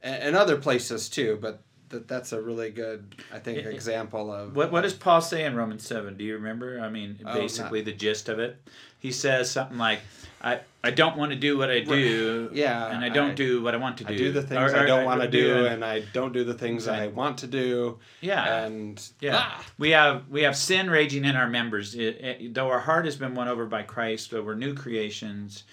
and, 0.02 0.22
and 0.22 0.36
other 0.36 0.56
places 0.56 1.10
too. 1.10 1.38
But 1.40 1.60
that 1.90 2.08
that's 2.08 2.32
a 2.32 2.40
really 2.40 2.70
good, 2.70 3.14
I 3.32 3.38
think, 3.38 3.58
example 3.66 4.32
of 4.32 4.54
What 4.56 4.70
what 4.72 4.82
does 4.82 4.94
Paul 4.94 5.20
say 5.20 5.44
in 5.44 5.54
Romans 5.56 5.86
seven? 5.86 6.16
Do 6.16 6.24
you 6.24 6.34
remember? 6.34 6.80
I 6.80 6.88
mean, 6.88 7.18
Oh, 7.24 7.34
basically 7.34 7.80
the 7.82 7.92
gist 7.92 8.28
of 8.28 8.38
it. 8.38 8.56
He 9.00 9.12
says 9.12 9.50
something 9.50 9.78
like, 9.78 10.00
"I 10.42 10.60
I 10.82 10.90
don't 10.90 11.16
want 11.16 11.30
to 11.30 11.36
do 11.36 11.56
what 11.56 11.70
I 11.70 11.80
do, 11.80 12.50
Yeah, 12.52 12.88
and 12.90 13.04
I 13.04 13.08
don't 13.08 13.30
I- 13.32 13.34
do 13.34 13.62
what 13.62 13.74
I 13.74 13.76
want 13.78 13.98
to 13.98 14.04
do. 14.04 14.14
I 14.14 14.16
do 14.16 14.32
the 14.32 14.42
things 14.42 14.72
Or- 14.72 14.76
I 14.76 14.86
don't 14.86 15.04
want 15.04 15.20
to 15.22 15.28
do, 15.28 15.58
and- 15.58 15.66
and 15.74 15.84
I 15.84 16.00
don't 16.12 16.32
do 16.32 16.42
the 16.44 16.54
things 16.54 16.88
I 16.88 17.00
Right. 17.00 17.14
want 17.14 17.38
to 17.38 17.46
do. 17.46 17.98
yeah, 18.20 18.64
And 18.64 19.00
Yeah, 19.20 19.36
ah, 19.40 19.64
we 19.78 19.90
have 19.90 20.28
we 20.28 20.42
have 20.42 20.56
sin 20.56 20.90
raging 20.90 21.24
in 21.24 21.36
our 21.36 21.48
members. 21.48 21.94
It- 21.94 22.20
it- 22.20 22.54
though 22.54 22.68
our 22.70 22.80
heart 22.80 23.04
has 23.04 23.16
been 23.16 23.34
won 23.34 23.46
over 23.48 23.66
by 23.66 23.82
Christ, 23.82 24.30
though 24.30 24.42
we're 24.42 24.54
new 24.54 24.74
creations. 24.74 25.64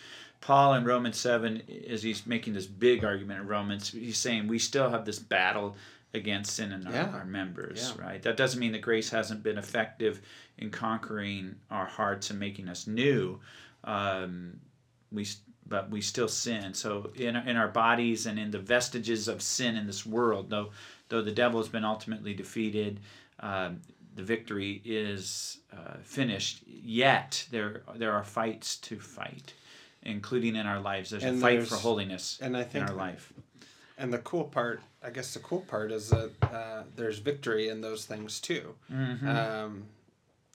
Paul 0.42 0.76
in 0.76 0.84
Romans 0.84 1.18
seven, 1.18 1.64
as 1.90 2.04
he's 2.04 2.28
making 2.28 2.54
this 2.54 2.68
big 2.68 3.04
argument 3.04 3.40
in 3.42 3.48
Romans, 3.48 3.90
he's 3.90 4.18
saying 4.20 4.48
we 4.48 4.60
still 4.60 4.92
have 4.92 5.04
this 5.06 5.18
battle 5.18 5.76
against 6.16 6.56
sin 6.56 6.72
in 6.72 6.88
our, 6.88 6.94
Yeah. 6.94 7.10
our 7.10 7.26
members. 7.26 7.94
Yeah. 7.96 8.04
Right. 8.04 8.22
That 8.24 8.38
doesn't 8.38 8.60
mean 8.60 8.72
that 8.72 8.82
grace 8.82 9.10
hasn't 9.10 9.44
been 9.44 9.58
effective 9.58 10.22
in 10.58 10.72
conquering 10.72 11.56
our 11.70 11.86
hearts 11.86 12.30
and 12.32 12.40
making 12.40 12.68
us 12.70 12.88
new. 12.88 13.40
Um, 13.84 14.60
we 15.12 15.28
but 15.68 15.90
we 15.90 16.02
still 16.02 16.28
sin. 16.28 16.74
So 16.74 17.12
in 17.16 17.36
in 17.36 17.58
our 17.58 17.68
bodies 17.68 18.26
and 18.26 18.40
in 18.40 18.52
the 18.52 18.60
vestiges 18.60 19.28
of 19.28 19.42
sin 19.42 19.76
in 19.76 19.86
this 19.88 20.06
world, 20.06 20.50
though 20.50 20.72
though 21.10 21.22
the 21.22 21.32
devil 21.32 21.60
has 21.60 21.70
been 21.70 21.86
ultimately 21.86 22.34
defeated, 22.34 23.00
um, 23.40 23.82
the 24.16 24.24
victory 24.24 24.82
is 24.86 25.60
uh, 25.74 25.98
finished. 26.04 26.64
Yet 26.68 27.48
there 27.52 27.82
there 27.96 28.14
are 28.14 28.24
fights 28.24 28.78
to 28.78 29.00
fight, 29.00 29.54
including 30.04 30.56
in 30.56 30.66
our 30.66 30.80
lives. 30.80 31.10
There's 31.10 31.24
And 31.24 31.38
a 31.38 31.42
fight 31.42 31.54
there's- 31.54 31.70
for 31.70 31.76
holiness 31.76 32.40
and 32.42 32.56
I 32.56 32.64
think 32.64 32.84
in 32.86 32.90
our 32.90 32.96
life. 32.96 33.34
And 33.98 34.14
the 34.14 34.20
cool 34.20 34.44
part, 34.44 34.82
I 35.02 35.10
guess 35.10 35.34
the 35.34 35.40
cool 35.40 35.62
part 35.62 35.92
is 35.92 36.10
that 36.10 36.32
uh, 36.42 36.84
there's 36.96 37.20
victory 37.20 37.70
in 37.70 37.82
those 37.82 38.06
things 38.06 38.40
too. 38.40 38.76
Mm-hmm. 38.92 39.28
Um, 39.28 39.86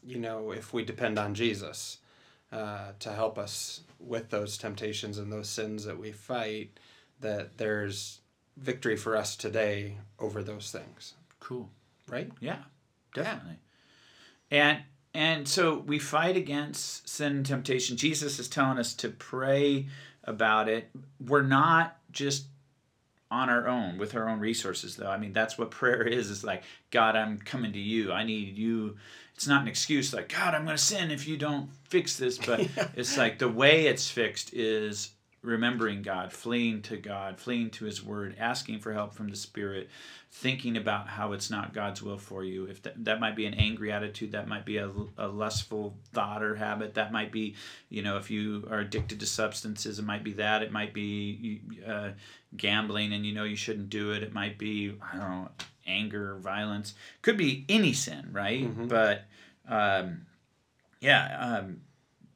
you 0.04 0.18
know, 0.18 0.50
if 0.52 0.73
we 0.73 0.85
depend 0.85 1.18
on 1.18 1.35
Jesus 1.35 1.99
uh, 2.52 2.92
to 2.99 3.12
help 3.12 3.38
us 3.38 3.80
with 3.99 4.30
those 4.30 4.59
temptations 4.59 5.18
and 5.18 5.32
those 5.32 5.49
sins 5.49 5.85
that 5.85 5.99
we 5.99 6.12
fight, 6.12 6.78
that 7.20 7.56
there's 7.59 8.20
victory 8.56 8.97
for 8.97 9.16
us 9.16 9.37
today 9.37 9.97
over 10.18 10.42
those 10.42 10.70
things, 10.70 11.14
Cool. 11.38 11.68
right? 12.09 12.30
Yeah, 12.40 12.59
definitely. 13.14 13.56
And 14.50 14.80
and 15.12 15.49
so 15.49 15.78
we 15.78 15.99
fight 15.99 16.37
against 16.37 17.09
sin 17.09 17.37
and 17.37 17.47
temptation. 17.47 17.97
Jesus 17.97 18.38
is 18.38 18.49
telling 18.49 18.78
us 18.78 18.94
to 18.94 19.09
pray 19.09 19.87
about 20.25 20.68
it. 20.68 20.88
We're 21.26 21.42
not 21.42 21.97
just 22.12 22.44
on 23.31 23.49
our 23.49 23.69
own 23.69 23.97
with 23.97 24.15
our 24.15 24.29
own 24.29 24.41
resources 24.41 24.97
though. 24.97 25.11
I 25.11 25.17
mean, 25.17 25.33
that's 25.33 25.57
what 25.57 25.71
prayer 25.71 26.03
is. 26.03 26.31
It's 26.31 26.45
like, 26.45 26.63
God, 26.91 27.17
I'm 27.17 27.39
coming 27.39 27.73
to 27.73 27.79
you. 27.79 28.13
I 28.13 28.25
need 28.25 28.57
you. 28.57 28.97
It's 29.35 29.47
not 29.47 29.63
an 29.63 29.69
excuse 29.69 30.13
like, 30.13 30.29
God, 30.29 30.55
I'm 30.55 30.65
going 30.65 30.77
to 30.77 30.83
sin 30.83 31.11
if 31.11 31.27
you 31.27 31.37
don't 31.37 31.71
fix 31.89 32.17
this, 32.17 32.39
but 32.39 32.61
yeah. 32.77 32.89
it's 32.97 33.17
like 33.17 33.39
the 33.39 33.49
way 33.49 33.87
it's 33.87 34.11
fixed 34.11 34.53
is 34.53 35.11
remembering 35.42 36.02
God, 36.02 36.32
fleeing 36.32 36.82
to 36.82 36.97
God, 36.97 37.40
fleeing 37.40 37.70
to 37.70 37.87
His 37.87 38.02
Word, 38.02 38.37
asking 38.38 38.80
for 38.80 38.92
help 38.92 39.14
from 39.14 39.28
the 39.28 39.37
Spirit, 39.37 39.88
thinking 40.30 40.76
about 40.76 41.09
how 41.09 41.32
it's 41.32 41.50
not 41.50 41.73
God's 41.73 42.02
will 42.02 42.18
for 42.18 42.44
you. 42.44 42.66
If 42.66 42.82
that, 42.82 43.04
that 43.04 43.20
might 43.20 43.37
be 43.37 43.47
an 43.47 43.54
angry 43.54 43.90
attitude, 43.90 44.32
that 44.32 44.49
might 44.49 44.66
be 44.66 44.76
a, 44.76 44.90
a 45.16 45.28
lustful 45.28 45.97
thought 46.12 46.42
or 46.42 46.54
habit, 46.56 46.94
that 46.94 47.11
might 47.11 47.32
be, 47.32 47.54
you 47.88 48.02
know, 48.02 48.18
if 48.18 48.30
you 48.30 48.66
are 48.70 48.80
addicted 48.80 49.20
to 49.20 49.26
substances, 49.26 49.99
it 49.99 50.04
might 50.04 50.25
be 50.25 50.35
that. 50.35 50.62
It 50.62 50.73
might 50.73 50.92
be 50.92 51.62
uh, 51.87 52.11
gambling 52.56 53.12
and 53.12 53.25
you 53.25 53.32
know 53.32 53.44
you 53.44 53.56
shouldn't 53.56 53.88
do 53.88 54.12
it. 54.12 54.23
It 54.23 54.35
might 54.35 54.59
be, 54.59 54.94
I 55.00 55.16
don't 55.16 55.30
know, 55.30 55.49
anger, 55.87 56.37
violence. 56.37 56.94
Could 57.23 57.38
be 57.38 57.64
any 57.68 57.94
sin, 57.94 58.28
right? 58.30 58.64
Mm-hmm. 58.64 58.88
But 58.88 59.25
um, 59.66 60.26
yeah. 61.00 61.61
Um, 61.61 61.80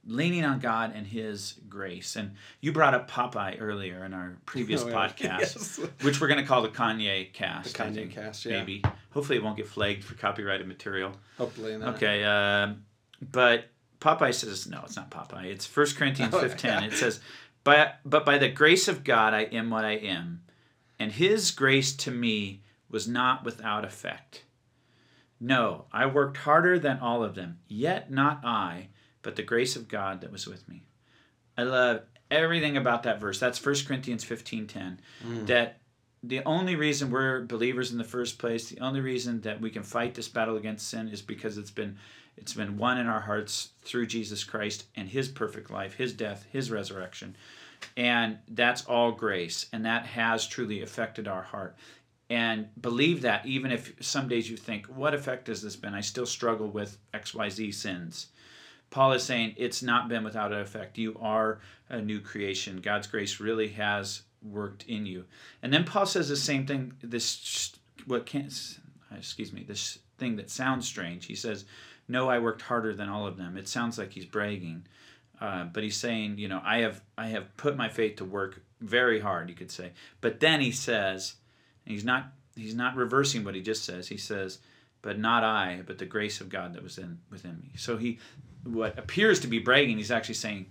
leaning 0.06 0.44
on 0.44 0.58
God 0.58 0.92
and 0.94 1.06
His 1.06 1.54
grace. 1.68 2.16
And 2.16 2.32
you 2.60 2.72
brought 2.72 2.94
up 2.94 3.10
Popeye 3.10 3.56
earlier 3.60 4.04
in 4.04 4.14
our 4.14 4.36
previous 4.46 4.82
oh, 4.82 4.88
yeah. 4.88 4.94
podcast, 5.08 5.40
yes. 5.40 5.80
which 6.02 6.20
we're 6.20 6.28
going 6.28 6.40
to 6.40 6.46
call 6.46 6.62
the 6.62 6.68
Kanye 6.68 7.32
cast. 7.32 7.76
The 7.76 7.82
Kanye 7.82 8.10
cast, 8.10 8.44
yeah. 8.44 8.58
Maybe. 8.58 8.82
Hopefully, 9.10 9.38
it 9.38 9.44
won't 9.44 9.56
get 9.56 9.66
flagged 9.66 10.04
for 10.04 10.14
copyrighted 10.14 10.66
material. 10.66 11.12
Hopefully 11.38 11.76
not. 11.76 11.96
Okay, 11.96 12.24
uh, 12.24 12.74
but 13.32 13.66
Popeye 14.00 14.34
says 14.34 14.66
no, 14.66 14.82
it's 14.84 14.96
not 14.96 15.10
Popeye. 15.10 15.46
It's 15.46 15.66
1 15.66 15.86
Corinthians 15.96 16.34
5:10. 16.34 16.64
yeah. 16.64 16.84
It 16.84 16.92
says, 16.92 17.20
"But 17.62 18.00
but 18.04 18.26
by 18.26 18.38
the 18.38 18.48
grace 18.48 18.88
of 18.88 19.04
God, 19.04 19.32
I 19.34 19.42
am 19.42 19.70
what 19.70 19.84
I 19.84 19.92
am, 19.92 20.42
and 20.98 21.12
His 21.12 21.50
grace 21.50 21.94
to 21.96 22.10
me 22.10 22.62
was 22.90 23.08
not 23.08 23.44
without 23.44 23.84
effect." 23.84 24.44
No, 25.40 25.86
I 25.92 26.06
worked 26.06 26.38
harder 26.38 26.78
than 26.78 26.98
all 26.98 27.22
of 27.22 27.34
them, 27.34 27.58
yet 27.66 28.10
not 28.10 28.44
I 28.44 28.88
but 29.24 29.34
the 29.34 29.42
grace 29.42 29.74
of 29.74 29.88
God 29.88 30.20
that 30.20 30.30
was 30.30 30.46
with 30.46 30.68
me. 30.68 30.84
I 31.58 31.64
love 31.64 32.02
everything 32.30 32.76
about 32.76 33.02
that 33.02 33.20
verse. 33.20 33.40
That's 33.40 33.58
1 33.58 33.86
Corinthians 33.86 34.24
15:10. 34.24 34.98
Mm. 35.26 35.46
That 35.46 35.80
the 36.22 36.44
only 36.44 36.76
reason 36.76 37.10
we're 37.10 37.42
believers 37.42 37.90
in 37.90 37.98
the 37.98 38.04
first 38.04 38.38
place, 38.38 38.68
the 38.68 38.80
only 38.80 39.00
reason 39.00 39.40
that 39.40 39.60
we 39.60 39.70
can 39.70 39.82
fight 39.82 40.14
this 40.14 40.28
battle 40.28 40.56
against 40.56 40.88
sin 40.88 41.08
is 41.08 41.22
because 41.22 41.58
it's 41.58 41.72
been 41.72 41.96
it's 42.36 42.54
been 42.54 42.78
won 42.78 42.98
in 42.98 43.06
our 43.06 43.20
hearts 43.20 43.70
through 43.82 44.06
Jesus 44.06 44.44
Christ 44.44 44.86
and 44.96 45.08
his 45.08 45.28
perfect 45.28 45.70
life, 45.70 45.94
his 45.94 46.12
death, 46.12 46.44
his 46.50 46.70
resurrection. 46.70 47.36
And 47.96 48.38
that's 48.48 48.84
all 48.86 49.12
grace 49.12 49.66
and 49.72 49.84
that 49.84 50.06
has 50.06 50.46
truly 50.46 50.82
affected 50.82 51.28
our 51.28 51.42
heart. 51.42 51.76
And 52.30 52.68
believe 52.80 53.22
that 53.22 53.46
even 53.46 53.70
if 53.70 53.94
some 54.00 54.28
days 54.28 54.50
you 54.50 54.56
think, 54.56 54.86
what 54.86 55.14
effect 55.14 55.46
has 55.46 55.62
this 55.62 55.76
been? 55.76 55.94
I 55.94 56.00
still 56.00 56.26
struggle 56.26 56.68
with 56.68 56.98
XYZ 57.12 57.72
sins 57.74 58.28
Paul 58.94 59.14
is 59.14 59.24
saying 59.24 59.54
it's 59.56 59.82
not 59.82 60.08
been 60.08 60.22
without 60.22 60.52
an 60.52 60.60
effect. 60.60 60.98
You 60.98 61.18
are 61.20 61.58
a 61.88 62.00
new 62.00 62.20
creation. 62.20 62.80
God's 62.80 63.08
grace 63.08 63.40
really 63.40 63.70
has 63.70 64.22
worked 64.40 64.84
in 64.84 65.04
you. 65.04 65.24
And 65.64 65.72
then 65.72 65.82
Paul 65.82 66.06
says 66.06 66.28
the 66.28 66.36
same 66.36 66.64
thing. 66.64 66.92
This 67.02 67.72
what 68.06 68.24
can't 68.24 68.54
excuse 69.10 69.52
me. 69.52 69.64
This 69.66 69.98
thing 70.18 70.36
that 70.36 70.48
sounds 70.48 70.86
strange. 70.86 71.26
He 71.26 71.34
says, 71.34 71.64
"No, 72.06 72.30
I 72.30 72.38
worked 72.38 72.62
harder 72.62 72.94
than 72.94 73.08
all 73.08 73.26
of 73.26 73.36
them." 73.36 73.56
It 73.56 73.66
sounds 73.66 73.98
like 73.98 74.12
he's 74.12 74.26
bragging, 74.26 74.86
uh, 75.40 75.64
but 75.64 75.82
he's 75.82 75.96
saying, 75.96 76.38
you 76.38 76.46
know, 76.46 76.62
I 76.64 76.78
have 76.82 77.02
I 77.18 77.26
have 77.26 77.56
put 77.56 77.76
my 77.76 77.88
faith 77.88 78.14
to 78.18 78.24
work 78.24 78.62
very 78.80 79.18
hard. 79.18 79.48
You 79.48 79.56
could 79.56 79.72
say, 79.72 79.90
but 80.20 80.38
then 80.38 80.60
he 80.60 80.70
says, 80.70 81.34
he's 81.84 82.04
not 82.04 82.32
he's 82.54 82.76
not 82.76 82.94
reversing 82.94 83.42
what 83.42 83.56
he 83.56 83.60
just 83.60 83.84
says. 83.84 84.06
He 84.06 84.18
says, 84.18 84.60
"But 85.02 85.18
not 85.18 85.42
I, 85.42 85.82
but 85.84 85.98
the 85.98 86.06
grace 86.06 86.40
of 86.40 86.48
God 86.48 86.74
that 86.74 86.82
was 86.84 86.96
in 86.96 87.18
within 87.28 87.58
me." 87.58 87.72
So 87.74 87.96
he 87.96 88.20
what 88.64 88.98
appears 88.98 89.40
to 89.40 89.46
be 89.46 89.58
bragging, 89.58 89.98
he's 89.98 90.10
actually 90.10 90.34
saying, 90.34 90.66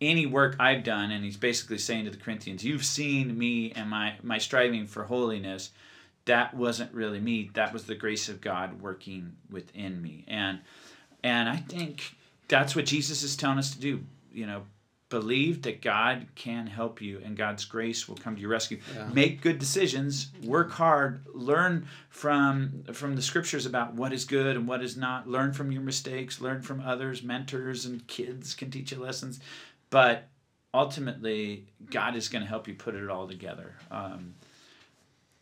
any 0.00 0.24
work 0.24 0.56
I've 0.58 0.82
done, 0.82 1.10
and 1.10 1.24
he's 1.24 1.36
basically 1.36 1.78
saying 1.78 2.06
to 2.06 2.10
the 2.10 2.16
Corinthians, 2.16 2.64
you've 2.64 2.84
seen 2.84 3.36
me 3.38 3.72
and 3.72 3.90
my, 3.90 4.14
my 4.22 4.38
striving 4.38 4.86
for 4.86 5.04
holiness. 5.04 5.70
That 6.24 6.54
wasn't 6.54 6.94
really 6.94 7.20
me. 7.20 7.50
That 7.54 7.72
was 7.72 7.84
the 7.84 7.94
grace 7.94 8.28
of 8.28 8.40
God 8.40 8.80
working 8.80 9.36
within 9.50 10.00
me. 10.00 10.24
And 10.28 10.60
and 11.22 11.48
I 11.48 11.56
think 11.56 12.14
that's 12.48 12.74
what 12.76 12.86
Jesus 12.86 13.22
is 13.22 13.36
telling 13.36 13.58
us 13.58 13.72
to 13.72 13.80
do. 13.80 14.04
You 14.32 14.46
know, 14.46 14.62
believe 15.10 15.62
that 15.62 15.82
God 15.82 16.26
can 16.36 16.66
help 16.66 17.02
you 17.02 17.20
and 17.22 17.36
God's 17.36 17.64
grace 17.64 18.08
will 18.08 18.16
come 18.16 18.36
to 18.36 18.40
your 18.40 18.50
rescue. 18.50 18.80
Yeah. 18.94 19.08
Make 19.12 19.42
good 19.42 19.58
decisions, 19.58 20.30
work 20.44 20.70
hard, 20.70 21.26
learn 21.34 21.86
from 22.08 22.84
from 22.92 23.16
the 23.16 23.22
scriptures 23.22 23.66
about 23.66 23.94
what 23.94 24.12
is 24.12 24.24
good 24.24 24.56
and 24.56 24.66
what 24.66 24.82
is 24.82 24.96
not. 24.96 25.28
Learn 25.28 25.52
from 25.52 25.70
your 25.72 25.82
mistakes, 25.82 26.40
learn 26.40 26.62
from 26.62 26.80
others, 26.80 27.22
mentors 27.22 27.84
and 27.84 28.06
kids 28.06 28.54
can 28.54 28.70
teach 28.70 28.92
you 28.92 28.98
lessons. 28.98 29.40
But 29.90 30.28
ultimately, 30.72 31.66
God 31.90 32.16
is 32.16 32.28
going 32.28 32.42
to 32.42 32.48
help 32.48 32.68
you 32.68 32.74
put 32.74 32.94
it 32.94 33.10
all 33.10 33.26
together. 33.26 33.74
Um, 33.90 34.34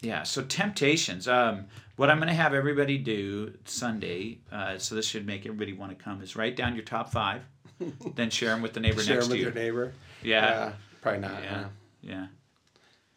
yeah, 0.00 0.22
so 0.22 0.42
temptations. 0.42 1.28
Um, 1.28 1.66
what 1.96 2.08
I'm 2.08 2.18
going 2.18 2.28
to 2.28 2.34
have 2.34 2.54
everybody 2.54 2.96
do 2.96 3.52
Sunday, 3.64 4.38
uh, 4.52 4.78
so 4.78 4.94
this 4.94 5.06
should 5.06 5.26
make 5.26 5.44
everybody 5.44 5.72
want 5.72 5.96
to 5.96 6.02
come, 6.02 6.22
is 6.22 6.36
write 6.36 6.56
down 6.56 6.74
your 6.74 6.84
top 6.84 7.10
five 7.10 7.42
then 8.14 8.30
share 8.30 8.50
them 8.50 8.62
with 8.62 8.72
the 8.72 8.80
neighbor 8.80 9.02
share 9.02 9.16
next 9.16 9.26
them 9.26 9.32
with 9.32 9.36
to 9.36 9.38
you. 9.38 9.44
your 9.44 9.54
neighbor. 9.54 9.92
Yeah. 10.22 10.48
yeah. 10.48 10.72
Probably 11.00 11.20
not. 11.20 11.42
Yeah. 11.42 11.64
Yeah. 12.02 12.26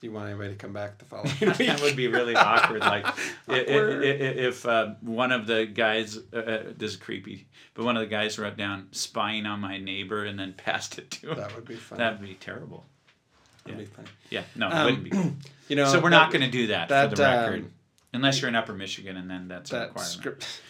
Do 0.02 0.08
you 0.08 0.14
want 0.14 0.30
anybody 0.30 0.50
to 0.50 0.56
come 0.56 0.74
back 0.74 0.98
the 0.98 1.06
following 1.12 1.32
week? 1.40 1.58
that 1.58 1.82
would 1.82 1.96
be 1.96 2.08
really 2.08 2.36
awkward. 2.36 2.80
Like 2.82 3.06
awkward. 3.06 4.04
if, 4.04 4.38
if 4.38 4.66
uh, 4.66 4.96
one 5.02 5.32
of 5.32 5.46
the 5.46 5.68
guys, 5.68 6.18
uh, 6.34 6.38
uh, 6.38 6.64
this 6.76 6.92
is 6.92 6.98
creepy, 6.98 7.46
but 7.76 7.86
one 7.86 7.96
of 7.98 8.02
the 8.02 8.08
guys 8.08 8.40
wrote 8.40 8.58
down 8.58 8.88
spying 8.92 9.46
on 9.46 9.60
my 9.60 9.78
neighbor 9.78 10.26
and 10.26 10.40
then 10.40 10.54
passed 10.58 10.98
it 10.98 11.12
to 11.12 11.32
him. 11.32 11.38
That 11.38 11.56
would 11.56 11.66
be 11.66 11.76
fun. 11.76 12.00
That 12.00 12.20
would 12.20 12.28
be 12.28 12.34
terrible. 12.34 12.84
That'd 13.64 13.80
yeah. 13.80 13.86
be 13.86 13.92
funny. 13.92 14.08
Yeah, 14.32 14.44
no, 14.56 14.68
it 14.68 14.74
um, 14.74 14.86
wouldn't 14.86 15.04
be. 15.04 15.32
You 15.68 15.78
know, 15.78 15.86
so 15.86 16.02
we're 16.02 16.10
that, 16.10 16.18
not 16.18 16.32
going 16.34 16.42
to 16.42 16.52
do 16.52 16.68
that, 16.68 16.90
that, 16.90 17.12
for 17.12 17.16
the 17.16 17.22
record, 17.22 17.60
um, 17.62 17.72
unless 18.12 18.42
you're 18.42 18.50
in 18.50 18.56
Upper 18.56 18.74
Michigan, 18.74 19.16
and 19.16 19.32
then 19.32 19.48
that's 19.48 19.70
that 19.70 19.84
a 19.84 19.88
requirement. 19.88 20.12
Script, 20.12 20.62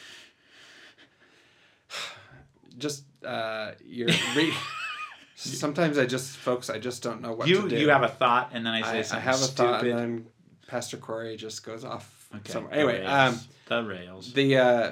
just 2.78 3.04
uh, 3.25 3.72
you're 3.84 4.10
re- 4.36 4.54
sometimes 5.36 5.98
I 5.98 6.06
just 6.06 6.38
folks 6.38 6.70
I 6.70 6.80
just 6.80 7.04
don't 7.04 7.22
know 7.22 7.34
what 7.34 7.48
you 7.48 7.63
to 7.63 7.70
do. 7.70 7.80
you 7.80 7.90
have 7.90 8.04
a 8.04 8.10
thought 8.10 8.51
and 8.54 8.66
then 8.66 8.74
I 8.74 8.82
say 8.82 9.00
I, 9.00 9.01
something 9.01 9.28
I 9.28 9.32
have 9.32 9.42
a 9.42 9.44
stupid. 9.44 9.58
thought 9.58 9.84
and 9.86 10.00
then 10.00 10.25
Pastor 10.68 10.98
Corey 10.98 11.36
just 11.36 11.66
goes 11.66 11.84
off 11.84 12.30
okay, 12.34 12.54
somewhere. 12.54 12.74
Anyway, 12.74 12.98
the 13.00 13.08
rails. 13.08 13.34
um, 13.34 13.40
the 13.68 13.84
rails. 13.84 14.34
The 14.34 14.58
uh, 14.58 14.92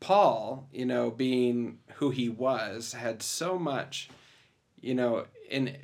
Paul, 0.00 0.68
you 0.72 0.84
know, 0.84 1.10
being 1.10 1.78
who 1.94 2.10
he 2.10 2.28
was, 2.28 2.92
had 2.92 3.22
so 3.22 3.58
much, 3.58 4.10
you 4.80 4.94
know, 4.94 5.26
in 5.48 5.76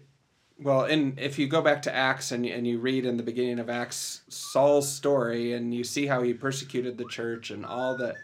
well, 0.59 0.85
in 0.85 1.15
if 1.19 1.39
you 1.39 1.47
go 1.47 1.63
back 1.63 1.83
to 1.83 1.95
Acts 1.95 2.33
and 2.33 2.45
and 2.47 2.67
you 2.67 2.79
read 2.79 3.05
in 3.05 3.17
the 3.17 3.23
beginning 3.23 3.59
of 3.59 3.71
Acts 3.71 4.23
Saul's 4.29 4.91
story 4.91 5.53
and 5.53 5.73
you 5.73 5.85
see 5.85 6.07
how 6.07 6.23
he 6.23 6.35
persecuted 6.35 6.99
the 6.99 7.05
church 7.05 7.51
and 7.51 7.65
all 7.65 7.97
that 7.99 8.17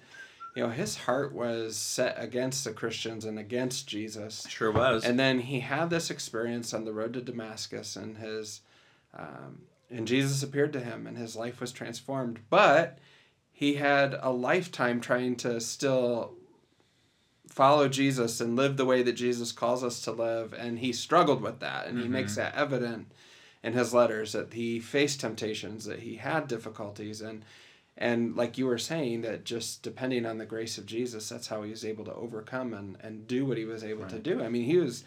you 0.54 0.62
know 0.62 0.70
his 0.70 0.96
heart 0.96 1.32
was 1.32 1.76
set 1.76 2.16
against 2.18 2.64
the 2.64 2.72
christians 2.72 3.24
and 3.24 3.38
against 3.38 3.86
jesus. 3.86 4.46
Sure 4.48 4.72
was. 4.72 5.04
And 5.04 5.18
then 5.18 5.40
he 5.40 5.60
had 5.60 5.90
this 5.90 6.10
experience 6.10 6.74
on 6.74 6.84
the 6.84 6.92
road 6.92 7.12
to 7.14 7.20
damascus 7.20 7.96
and 7.96 8.18
his 8.18 8.60
um, 9.16 9.62
and 9.90 10.06
jesus 10.06 10.42
appeared 10.42 10.72
to 10.72 10.80
him 10.80 11.06
and 11.06 11.16
his 11.16 11.36
life 11.36 11.60
was 11.60 11.72
transformed. 11.72 12.40
But 12.50 12.98
he 13.52 13.74
had 13.74 14.18
a 14.20 14.30
lifetime 14.30 15.00
trying 15.00 15.36
to 15.36 15.60
still 15.60 16.34
follow 17.46 17.88
jesus 17.88 18.40
and 18.40 18.56
live 18.56 18.76
the 18.76 18.84
way 18.84 19.02
that 19.02 19.14
jesus 19.14 19.52
calls 19.52 19.82
us 19.82 20.00
to 20.02 20.12
live 20.12 20.52
and 20.52 20.78
he 20.78 20.92
struggled 20.92 21.40
with 21.40 21.60
that. 21.60 21.86
And 21.86 21.96
mm-hmm. 21.96 22.04
he 22.04 22.08
makes 22.08 22.36
that 22.36 22.54
evident 22.54 23.12
in 23.62 23.72
his 23.72 23.92
letters 23.92 24.32
that 24.32 24.52
he 24.52 24.80
faced 24.80 25.20
temptations 25.20 25.84
that 25.84 26.00
he 26.00 26.16
had 26.16 26.48
difficulties 26.48 27.20
and 27.20 27.44
and 27.98 28.36
like 28.36 28.56
you 28.56 28.66
were 28.66 28.78
saying 28.78 29.22
that 29.22 29.44
just 29.44 29.82
depending 29.82 30.24
on 30.24 30.38
the 30.38 30.46
grace 30.46 30.78
of 30.78 30.86
jesus 30.86 31.28
that's 31.28 31.48
how 31.48 31.62
he 31.62 31.70
was 31.70 31.84
able 31.84 32.04
to 32.04 32.14
overcome 32.14 32.72
and, 32.72 32.96
and 33.00 33.26
do 33.26 33.44
what 33.44 33.58
he 33.58 33.64
was 33.64 33.84
able 33.84 34.02
right. 34.02 34.10
to 34.10 34.18
do 34.18 34.42
i 34.42 34.48
mean 34.48 34.64
he 34.64 34.76
was 34.76 35.04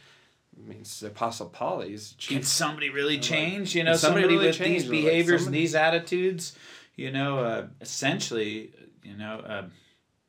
I 0.58 0.68
mean, 0.68 0.80
it's 0.82 1.00
the 1.00 1.08
Apostle 1.08 1.48
Paul. 1.48 1.82
He's 1.82 2.12
chief, 2.14 2.38
Can 2.38 2.44
somebody 2.44 2.90
really 2.90 3.20
change? 3.20 3.76
You 3.76 3.84
know, 3.84 3.96
somebody, 3.96 4.24
somebody 4.24 4.38
really 4.38 4.48
with 4.48 4.60
these 4.60 4.86
behaviors 4.86 5.42
like 5.42 5.48
and 5.48 5.56
these 5.56 5.76
attitudes. 5.76 6.56
You 6.96 7.12
know, 7.12 7.40
uh, 7.40 7.68
essentially, 7.80 8.72
you 9.02 9.16
know, 9.16 9.40
uh, 9.40 9.64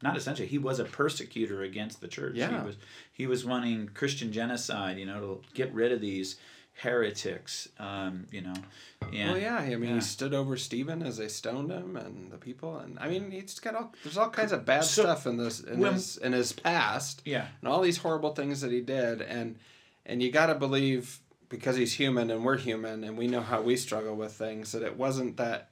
not 0.03 0.17
essentially. 0.17 0.47
He 0.47 0.59
was 0.59 0.79
a 0.79 0.85
persecutor 0.85 1.63
against 1.63 2.01
the 2.01 2.09
church. 2.09 2.37
Yeah. 2.37 2.61
He 2.61 2.67
was 2.67 2.77
he 3.13 3.27
was 3.27 3.45
wanting 3.45 3.89
Christian 3.95 4.33
genocide. 4.33 4.99
You 4.99 5.07
know, 5.07 5.21
to 5.21 5.41
get 5.55 5.73
rid 5.75 5.93
of 5.93 6.01
these 6.01 6.37
heretics. 6.75 7.69
Um, 7.79 8.27
you 8.31 8.41
know, 8.43 8.55
and 9.13 9.31
well, 9.33 9.39
yeah. 9.39 9.57
I 9.57 9.75
mean, 9.77 9.91
yeah. 9.91 9.95
he 9.97 10.01
stood 10.01 10.35
over 10.35 10.57
Stephen 10.57 11.03
as 11.03 11.17
they 11.19 11.29
stoned 11.29 11.71
him, 11.71 11.97
and 11.97 12.31
the 12.31 12.37
people, 12.39 12.79
and 12.79 12.99
I 12.99 13.09
mean, 13.09 13.31
he's 13.31 13.59
got 13.61 13.75
all. 13.75 13.93
There's 14.03 14.17
all 14.19 14.31
kinds 14.31 14.53
of 14.53 14.65
bad 14.65 14.85
So, 14.85 15.03
stuff 15.03 15.27
in 15.27 15.37
this 15.37 15.61
in 15.61 15.81
when- 15.81 15.95
his 15.95 16.17
in 16.19 16.33
his 16.33 16.53
past, 16.53 17.23
yeah. 17.25 17.47
and 17.61 17.69
all 17.69 17.81
these 17.81 17.99
horrible 17.99 18.35
things 18.35 18.61
that 18.61 18.73
he 18.73 18.81
did, 18.81 19.21
and 19.23 19.57
and 20.07 20.23
you 20.23 20.31
got 20.33 20.47
to 20.47 20.55
believe 20.55 21.21
because 21.49 21.77
he's 21.77 21.93
human 21.93 22.31
and 22.31 22.45
we're 22.45 22.57
human 22.57 23.05
and 23.05 23.17
we 23.19 23.27
know 23.27 23.43
how 23.43 23.61
we 23.61 23.77
struggle 23.77 24.17
with 24.17 24.33
things 24.33 24.73
that 24.73 24.83
it 24.83 24.97
wasn't 24.97 25.37
that 25.37 25.69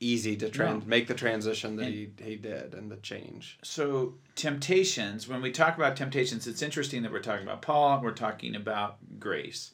easy 0.00 0.34
to 0.36 0.48
trans- 0.50 0.82
No. 0.82 0.88
make 0.90 1.06
the 1.06 1.14
transition 1.14 1.76
that 1.76 1.84
And- 1.86 1.94
he, 1.94 2.10
he 2.20 2.34
did 2.34 2.74
and 2.74 2.90
the 2.90 2.96
change. 2.96 3.56
So 3.62 4.14
temptations, 4.34 5.28
when 5.28 5.40
we 5.40 5.52
talk 5.52 5.76
about 5.76 5.96
temptations, 5.96 6.48
it's 6.48 6.62
interesting 6.62 7.02
that 7.04 7.12
we're 7.12 7.20
talking 7.22 7.44
about 7.46 7.62
Paul, 7.62 8.00
we're 8.02 8.10
talking 8.10 8.56
about 8.56 8.98
grace. 9.20 9.70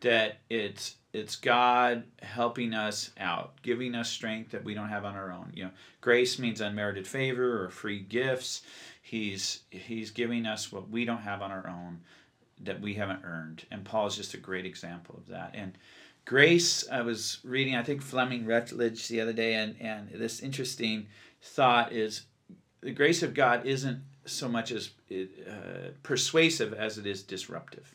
That 0.00 0.38
it's 0.50 0.96
it's 1.12 1.36
God 1.36 2.04
helping 2.20 2.74
us 2.74 3.10
out, 3.18 3.54
giving 3.62 3.94
us 3.94 4.10
strength 4.10 4.50
that 4.50 4.64
we 4.64 4.74
don't 4.74 4.88
have 4.88 5.04
on 5.04 5.14
our 5.14 5.30
own. 5.30 5.52
You 5.54 5.64
know, 5.64 5.70
grace 6.00 6.38
means 6.38 6.60
unmerited 6.60 7.06
favor 7.06 7.64
or 7.64 7.70
free 7.70 8.00
gifts. 8.00 8.62
He's 9.00 9.60
he's 9.70 10.10
giving 10.10 10.46
us 10.46 10.72
what 10.72 10.90
we 10.90 11.04
don't 11.04 11.18
have 11.18 11.40
on 11.40 11.50
our 11.50 11.68
own 11.68 12.00
that 12.62 12.80
we 12.80 12.94
haven't 12.94 13.24
earned. 13.24 13.64
And 13.70 13.84
Paul 13.84 14.06
is 14.06 14.16
just 14.16 14.34
a 14.34 14.38
great 14.38 14.66
example 14.66 15.16
of 15.16 15.28
that. 15.28 15.52
And 15.54 15.76
grace, 16.24 16.88
I 16.90 17.02
was 17.02 17.38
reading, 17.44 17.76
I 17.76 17.82
think 17.82 18.02
Fleming 18.02 18.46
Rutledge 18.46 19.08
the 19.08 19.20
other 19.20 19.32
day, 19.32 19.54
and, 19.54 19.76
and 19.80 20.08
this 20.10 20.40
interesting 20.40 21.06
thought 21.42 21.92
is 21.92 22.22
the 22.80 22.92
grace 22.92 23.22
of 23.22 23.34
God 23.34 23.66
isn't 23.66 24.02
so 24.26 24.48
much 24.48 24.72
as 24.72 24.90
uh, 25.12 25.90
persuasive 26.02 26.72
as 26.72 26.98
it 26.98 27.06
is 27.06 27.22
disruptive. 27.22 27.94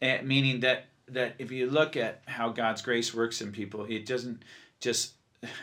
And 0.00 0.26
meaning 0.26 0.60
that 0.60 0.86
that 1.08 1.34
if 1.38 1.50
you 1.50 1.70
look 1.70 1.96
at 1.96 2.22
how 2.26 2.50
God's 2.50 2.82
grace 2.82 3.14
works 3.14 3.40
in 3.40 3.52
people, 3.52 3.84
it 3.88 4.06
doesn't 4.06 4.42
just. 4.80 5.12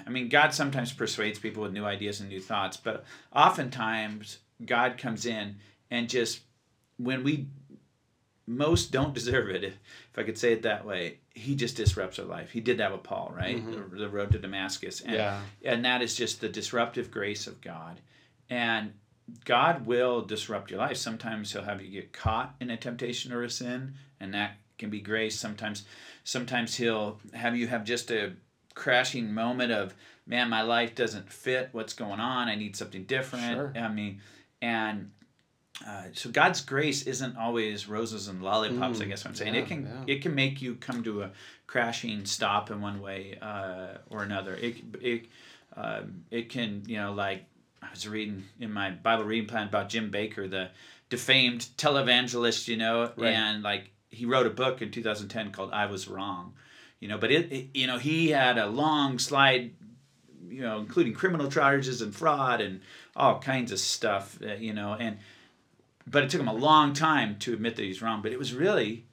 I 0.08 0.10
mean, 0.10 0.30
God 0.30 0.54
sometimes 0.54 0.94
persuades 0.94 1.38
people 1.38 1.63
with 1.63 1.74
new 1.74 1.84
ideas 1.84 2.22
and 2.22 2.30
new 2.30 2.39
thoughts, 2.39 2.77
but 2.77 3.04
oftentimes 3.36 4.38
God 4.65 4.98
comes 4.98 5.25
in 5.25 5.58
and 5.92 6.08
just 6.10 6.39
when 6.98 7.24
we 7.24 7.48
most 8.48 8.92
don't 8.92 9.13
deserve 9.13 9.50
it, 9.50 9.63
if, 9.63 9.74
if 10.12 10.18
I 10.20 10.24
could 10.24 10.38
say 10.38 10.54
it 10.54 10.62
that 10.62 10.86
way, 10.86 11.18
he 11.34 11.56
just 11.56 11.75
disrupts 11.75 12.20
our 12.20 12.25
life. 12.25 12.51
He 12.51 12.62
did 12.62 12.77
that 12.77 12.92
with 12.92 13.04
Paul, 13.04 13.34
right? 13.36 13.58
Mm-hmm. 13.58 13.96
The, 13.96 14.04
the 14.04 14.10
road 14.10 14.32
to 14.32 14.39
Damascus. 14.39 15.01
And, 15.01 15.13
Yeah. 15.15 15.42
and 15.63 15.84
that 15.84 16.01
is 16.01 16.15
just 16.15 16.42
the 16.42 16.50
disruptive 16.50 17.12
grace 17.12 17.48
of 17.48 17.60
God. 17.62 18.00
And 18.50 18.94
God 19.44 19.86
will 19.86 20.22
disrupt 20.22 20.70
your 20.72 20.79
life. 20.79 20.98
Sometimes 20.98 21.51
he'll 21.51 21.63
have 21.63 21.82
you 21.82 21.89
get 21.91 22.13
caught 22.13 22.55
in 22.60 22.70
a 22.70 22.77
temptation 22.77 23.32
or 23.34 23.44
a 23.44 23.50
sin, 23.50 23.96
and 24.20 24.34
that 24.34 24.58
can 24.77 24.89
be 24.89 25.00
grace. 25.01 25.39
Sometimes 25.39 25.86
sometimes 26.24 26.75
he'll 26.75 27.20
have 27.34 27.55
you 27.55 27.67
have 27.67 27.84
just 27.84 28.12
a 28.12 28.34
crashing 28.75 29.34
moment 29.34 29.72
of, 29.72 29.94
man, 30.27 30.50
my 30.50 30.62
life 30.62 30.94
doesn't 30.96 31.32
fit 31.32 31.70
what's 31.72 31.94
going 31.94 32.20
on. 32.20 32.48
I 32.50 32.55
need 32.55 32.75
something 32.75 33.03
different. 33.05 33.55
Sure. 33.55 33.74
I 33.75 33.88
mean, 33.88 34.22
and 34.62 35.12
uh, 35.86 36.03
so 36.13 36.29
God's 36.29 36.62
grace 36.62 37.03
isn't 37.03 37.36
always 37.38 37.88
roses 37.88 38.27
and 38.27 38.41
lollipops. 38.41 39.01
I 39.01 39.05
Mm, 39.05 39.08
guess 39.10 39.24
what 39.25 39.29
I'm 39.32 39.36
saying 39.36 39.55
yeah, 39.55 39.62
it 39.62 39.67
can 39.67 39.84
yeah. 39.86 40.13
it 40.15 40.22
can 40.22 40.36
make 40.36 40.62
you 40.62 40.75
come 40.75 41.03
to 41.03 41.24
a 41.24 41.32
crashing 41.67 42.25
stop 42.25 42.70
in 42.72 42.79
one 42.82 43.01
way 43.01 43.38
uh, 43.41 43.98
or 44.10 44.24
another. 44.24 44.55
It 44.55 44.77
it 45.01 45.25
um, 45.75 46.24
it 46.32 46.50
can 46.50 46.84
you 46.88 46.98
know 46.98 47.12
like 47.13 47.46
I 47.88 47.92
was 47.92 48.08
reading 48.08 48.46
in 48.60 48.72
my 48.72 48.92
Bible 48.92 49.24
reading 49.24 49.48
plan 49.48 49.68
about 49.68 49.89
Jim 49.89 50.12
Bakker, 50.12 50.50
the 50.50 50.70
defamed 51.10 51.62
televangelist, 51.77 52.68
you 52.68 52.77
know, 52.77 53.12
Right. 53.15 53.34
and 53.34 53.63
like 53.63 53.92
he 54.10 54.25
wrote 54.25 54.48
a 54.48 54.50
book 54.51 54.82
in 54.82 54.92
2010 54.92 55.51
called 55.51 55.72
"I 55.72 55.86
Was 55.86 56.08
Wrong," 56.08 56.54
you 57.00 57.08
know, 57.08 57.18
but 57.18 57.32
it, 57.32 57.51
it 57.51 57.68
you 57.74 57.88
know 57.88 57.98
he 57.98 58.30
had 58.30 58.58
a 58.58 58.68
long 58.68 59.20
slide 59.20 59.72
you 60.48 60.62
know, 60.62 60.80
including 60.80 61.13
criminal 61.13 61.50
charges 61.50 62.01
and 62.01 62.15
fraud 62.15 62.62
and 62.62 62.80
all 63.15 63.39
kinds 63.39 63.72
of 63.74 63.80
stuff, 63.80 64.38
uh, 64.42 64.54
you 64.54 64.72
know, 64.72 64.94
and 64.94 65.18
but 66.08 66.24
it 66.24 66.30
took 66.30 66.39
him 66.39 66.48
a 66.48 66.54
long 66.54 66.94
time 66.94 67.38
to 67.39 67.54
admit 67.54 67.75
that 67.75 67.84
he's 67.84 68.01
wrong. 68.01 68.22
But 68.22 68.32
it 68.32 68.39
was 68.39 68.54
really, 68.54 69.06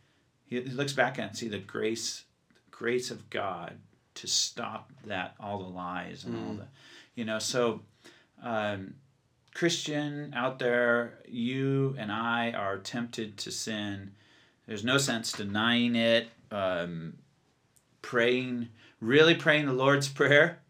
he, 0.45 0.61
he 0.61 0.71
looks 0.71 0.93
back 0.93 1.19
and 1.19 1.35
see 1.37 1.49
the 1.49 1.59
grace, 1.59 2.25
grace 2.71 3.11
of 3.11 3.29
God 3.31 3.79
to 4.17 4.27
stop 4.27 4.93
that 5.07 5.35
all 5.41 5.59
the 5.59 5.69
lies 5.71 6.25
and 6.25 6.37
all 6.37 6.55
the, 6.55 6.67
you 7.15 7.25
know. 7.25 7.39
So, 7.39 7.81
um, 8.43 8.95
Christian 9.55 10.33
out 10.35 10.59
there, 10.59 11.19
you 11.29 11.95
and 11.99 12.11
I 12.11 12.53
are 12.53 12.79
tempted 12.79 13.37
to 13.39 13.51
sin. 13.51 14.13
There's 14.67 14.85
no 14.85 14.99
sense 14.99 15.33
denying 15.33 15.95
it. 15.95 16.29
Um, 16.51 17.15
praying, 18.03 18.69
really 19.01 19.35
praying 19.35 19.67
the 19.67 19.73
Lord's 19.73 20.09
prayer 20.09 20.63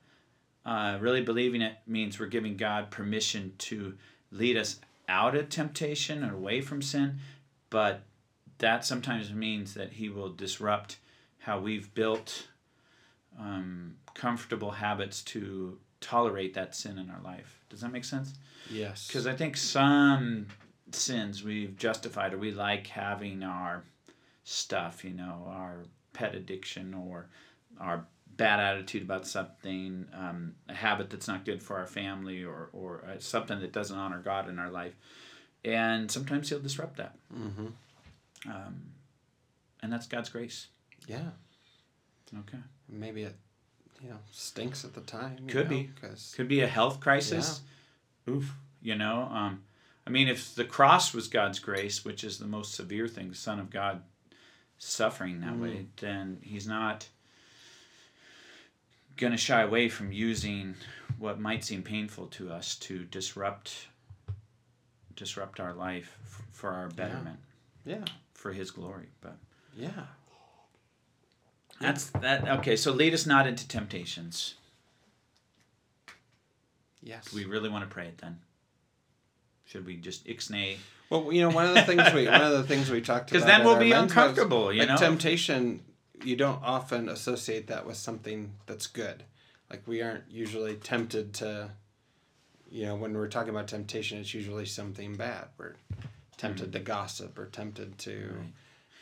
uh, 0.64 0.98
really 1.00 1.22
believing 1.22 1.62
it 1.62 1.76
means 1.86 2.18
we're 2.18 2.26
giving 2.26 2.56
God 2.56 2.90
permission 2.90 3.52
to 3.58 3.94
lead 4.30 4.56
us 4.56 4.80
out 5.08 5.34
of 5.34 5.48
temptation 5.48 6.22
and 6.22 6.32
away 6.32 6.60
from 6.60 6.80
sin, 6.80 7.18
but 7.68 8.02
that 8.58 8.84
sometimes 8.84 9.32
means 9.32 9.74
that 9.74 9.94
He 9.94 10.08
will 10.08 10.30
disrupt 10.30 10.98
how 11.38 11.58
we've 11.58 11.92
built 11.94 12.48
um, 13.38 13.96
comfortable 14.14 14.70
habits 14.70 15.22
to 15.22 15.78
tolerate 16.02 16.54
that 16.54 16.74
sin 16.74 16.98
in 16.98 17.08
our 17.08 17.20
life. 17.22 17.58
Does 17.70 17.80
that 17.80 17.92
make 17.92 18.04
sense? 18.04 18.34
Yes. 18.70 19.06
Because 19.06 19.26
I 19.26 19.34
think 19.34 19.56
some 19.56 20.46
sins 20.92 21.42
we've 21.42 21.76
justified 21.76 22.34
or 22.34 22.38
we 22.38 22.50
like 22.52 22.86
having 22.86 23.42
our 23.42 23.84
stuff, 24.44 25.04
you 25.04 25.14
know, 25.14 25.46
our 25.48 25.84
pet 26.12 26.34
addiction 26.34 26.92
or 26.92 27.28
our 27.80 28.06
bad 28.36 28.60
attitude 28.60 29.02
about 29.02 29.26
something, 29.26 30.06
um, 30.14 30.54
a 30.68 30.74
habit 30.74 31.10
that's 31.10 31.28
not 31.28 31.44
good 31.44 31.62
for 31.62 31.78
our 31.78 31.86
family 31.86 32.42
or, 32.44 32.68
or 32.72 33.04
uh, 33.06 33.18
something 33.18 33.60
that 33.60 33.72
doesn't 33.72 33.96
honor 33.96 34.20
God 34.20 34.48
in 34.48 34.58
our 34.58 34.70
life. 34.70 34.94
And 35.64 36.10
sometimes 36.10 36.48
He'll 36.48 36.58
disrupt 36.58 36.96
that. 36.96 37.16
Mm-hmm. 37.34 37.66
Um, 38.50 38.82
and 39.82 39.92
that's 39.92 40.06
God's 40.06 40.28
grace. 40.28 40.68
Yeah. 41.06 41.30
Okay. 42.40 42.58
Maybe 42.88 43.22
it, 43.22 43.36
you 44.02 44.08
know, 44.10 44.18
stinks 44.30 44.84
at 44.84 44.94
the 44.94 45.00
time. 45.00 45.36
you 45.40 45.46
Could 45.46 45.70
know, 45.70 45.76
be. 45.76 45.90
'cause- 46.00 46.32
Could 46.36 46.48
be 46.48 46.60
a 46.60 46.66
health 46.66 47.00
crisis. 47.00 47.60
Oof. 48.28 48.52
You 48.82 48.96
know, 48.96 49.22
um, 49.30 49.62
I 50.06 50.10
mean, 50.10 50.26
if 50.28 50.54
the 50.56 50.64
cross 50.64 51.14
was 51.14 51.28
God's 51.28 51.60
grace, 51.60 52.04
which 52.04 52.24
is 52.24 52.38
the 52.38 52.46
most 52.46 52.74
severe 52.74 53.06
thing, 53.06 53.28
the 53.28 53.34
Son 53.36 53.60
of 53.60 53.70
God 53.70 54.02
suffering 54.78 55.40
that 55.42 55.56
way, 55.56 55.86
then 55.98 56.40
He's 56.42 56.66
not 56.66 57.08
going 59.16 59.30
to 59.30 59.36
shy 59.38 59.60
away 59.62 59.88
from 59.88 60.10
using 60.10 60.74
what 61.18 61.38
might 61.38 61.62
seem 61.64 61.82
painful 61.82 62.26
to 62.28 62.50
us 62.50 62.74
to 62.76 63.04
disrupt 63.04 63.86
disrupt 65.14 65.60
our 65.60 65.74
life 65.74 66.18
f- 66.24 66.42
for 66.52 66.70
our 66.70 66.88
betterment, 66.88 67.38
yeah. 67.84 68.04
for 68.34 68.52
His 68.52 68.70
glory. 68.72 69.08
But 69.20 69.36
Yeah. 69.76 70.06
That's 71.82 72.10
that. 72.10 72.48
Okay, 72.58 72.76
so 72.76 72.92
lead 72.92 73.14
us 73.14 73.26
not 73.26 73.46
into 73.46 73.66
temptations. 73.66 74.54
Yes. 77.02 77.26
Do 77.26 77.36
we 77.36 77.44
really 77.44 77.68
want 77.68 77.88
to 77.88 77.92
pray 77.92 78.06
it 78.06 78.18
then? 78.18 78.38
Should 79.64 79.86
we 79.86 79.96
just 79.96 80.26
ixnay? 80.26 80.76
Well, 81.10 81.32
you 81.32 81.42
know, 81.42 81.50
one 81.50 81.66
of 81.66 81.74
the 81.74 81.82
things 81.82 82.12
we 82.14 82.26
one 82.26 82.40
of 82.40 82.52
the 82.52 82.62
things 82.62 82.90
we 82.90 83.00
talked 83.00 83.30
about 83.30 83.40
Because 83.40 83.44
then 83.44 83.64
we'll 83.64 83.78
be 83.78 83.90
was, 83.90 84.02
uncomfortable, 84.02 84.72
you 84.72 84.80
like 84.80 84.88
know. 84.90 84.96
temptation. 84.96 85.80
You 86.22 86.36
don't 86.36 86.62
often 86.62 87.08
associate 87.08 87.66
that 87.66 87.84
with 87.84 87.96
something 87.96 88.52
that's 88.66 88.86
good. 88.86 89.24
Like 89.68 89.82
we 89.86 90.02
aren't 90.02 90.24
usually 90.30 90.76
tempted 90.76 91.34
to. 91.34 91.70
You 92.70 92.86
know, 92.86 92.94
when 92.94 93.12
we're 93.12 93.28
talking 93.28 93.50
about 93.50 93.68
temptation, 93.68 94.18
it's 94.18 94.32
usually 94.32 94.64
something 94.64 95.14
bad. 95.14 95.48
We're 95.58 95.74
tempted 96.38 96.66
hmm. 96.66 96.72
to 96.72 96.78
gossip 96.78 97.38
or 97.38 97.46
tempted 97.46 97.98
to. 97.98 98.34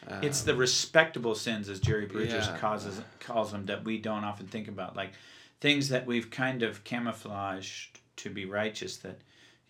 Mm-hmm. 0.09 0.25
it's 0.25 0.41
um, 0.41 0.47
the 0.47 0.55
respectable 0.57 1.35
sins, 1.35 1.69
as 1.69 1.81
Jerry 1.81 2.07
Bridges 2.07 2.47
Yeah. 2.47 2.57
causes 2.59 3.01
calls 3.21 3.53
them, 3.53 3.67
that 3.67 3.85
we 3.85 3.99
don't 3.99 4.25
often 4.25 4.47
think 4.47 4.69
about, 4.69 4.97
like 4.97 5.13
things 5.61 5.89
that 5.91 6.07
we've 6.07 6.31
kind 6.31 6.63
of 6.63 6.83
camouflaged 6.85 7.99
to 8.17 8.31
be 8.31 8.45
righteous, 8.47 8.97
that 8.99 9.19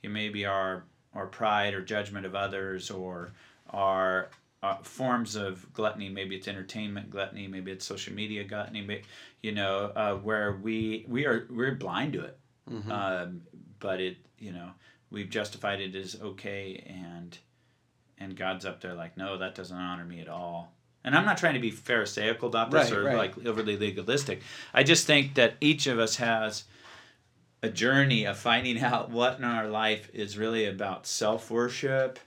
you 0.03 0.11
maybe 0.11 0.45
are 0.45 0.85
our 1.15 1.27
pride 1.27 1.75
or 1.75 1.83
judgment 1.83 2.25
of 2.27 2.35
others, 2.35 2.91
or 2.91 3.33
our 3.71 4.31
uh, 4.63 4.77
forms 4.83 5.37
of 5.37 5.73
gluttony. 5.73 6.09
Maybe 6.09 6.37
it's 6.37 6.47
entertainment 6.49 7.11
gluttony, 7.11 7.49
maybe 7.49 7.73
it's 7.73 7.85
social 7.85 8.15
media 8.15 8.45
gluttony. 8.45 8.83
may- 8.83 9.03
You 9.43 9.53
know, 9.53 9.91
uh, 9.97 10.15
where 10.17 10.53
we 10.63 11.05
we 11.09 11.27
are 11.27 11.47
we're 11.51 11.75
blind 11.75 12.13
to 12.13 12.21
it. 12.25 12.39
mhm. 12.71 12.91
um, 12.91 13.43
but 13.81 14.01
it 14.01 14.19
you 14.39 14.53
know 14.53 14.71
we've 15.11 15.31
justified 15.31 15.81
it 15.81 15.95
as 15.97 16.21
okay 16.21 16.85
and 16.87 17.37
and 18.21 18.37
god's 18.37 18.65
up 18.65 18.81
there 18.81 18.95
like 18.95 19.17
no 19.17 19.37
that 19.39 19.55
doesn't 19.55 19.77
honor 19.77 20.05
me 20.05 20.21
at 20.21 20.29
all 20.29 20.73
and 21.03 21.17
i'm 21.17 21.25
not 21.25 21.39
trying 21.39 21.55
to 21.55 21.61
be 21.61 21.71
pharisaical 21.73 22.49
about 22.49 22.71
this 22.71 22.91
Right, 22.91 22.99
or 22.99 23.05
right. 23.05 23.17
like 23.17 23.47
overly 23.47 23.77
legalistic 23.77 24.43
i 24.73 24.83
just 24.83 25.07
think 25.07 25.35
that 25.35 25.55
each 25.61 25.87
of 25.89 25.99
us 25.99 26.17
has 26.17 26.65
a 27.63 27.69
journey 27.69 28.25
of 28.27 28.39
finding 28.39 28.79
out 28.83 29.11
what 29.11 29.39
in 29.39 29.45
our 29.45 29.69
life 29.69 30.11
is 30.15 30.39
really 30.39 30.67
about 30.67 31.07
self-worship 31.07 32.19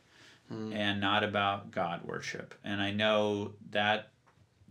Mm. 0.51 0.75
and 0.75 0.99
not 0.99 1.23
about 1.23 1.71
god 1.71 2.03
worship 2.03 2.53
and 2.65 2.82
i 2.82 2.91
know 2.91 3.53
that 3.71 4.10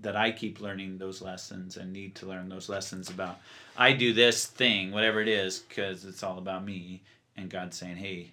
that 0.00 0.16
I 0.16 0.32
keep 0.32 0.61
learning 0.61 0.98
those 0.98 1.22
lessons 1.22 1.76
and 1.78 1.92
need 1.92 2.14
to 2.16 2.26
learn 2.26 2.48
those 2.48 2.68
lessons 2.68 3.08
about 3.08 3.38
I 3.76 3.92
do 3.92 4.12
this 4.12 4.46
thing, 4.46 4.90
whatever 4.90 5.20
it 5.20 5.28
is, 5.28 5.61
because 5.61 6.04
it's 6.04 6.24
all 6.24 6.38
about 6.38 6.64
me, 6.64 7.02
and 7.37 7.48
God's 7.48 7.76
saying, 7.78 7.96
hey, 7.96 8.32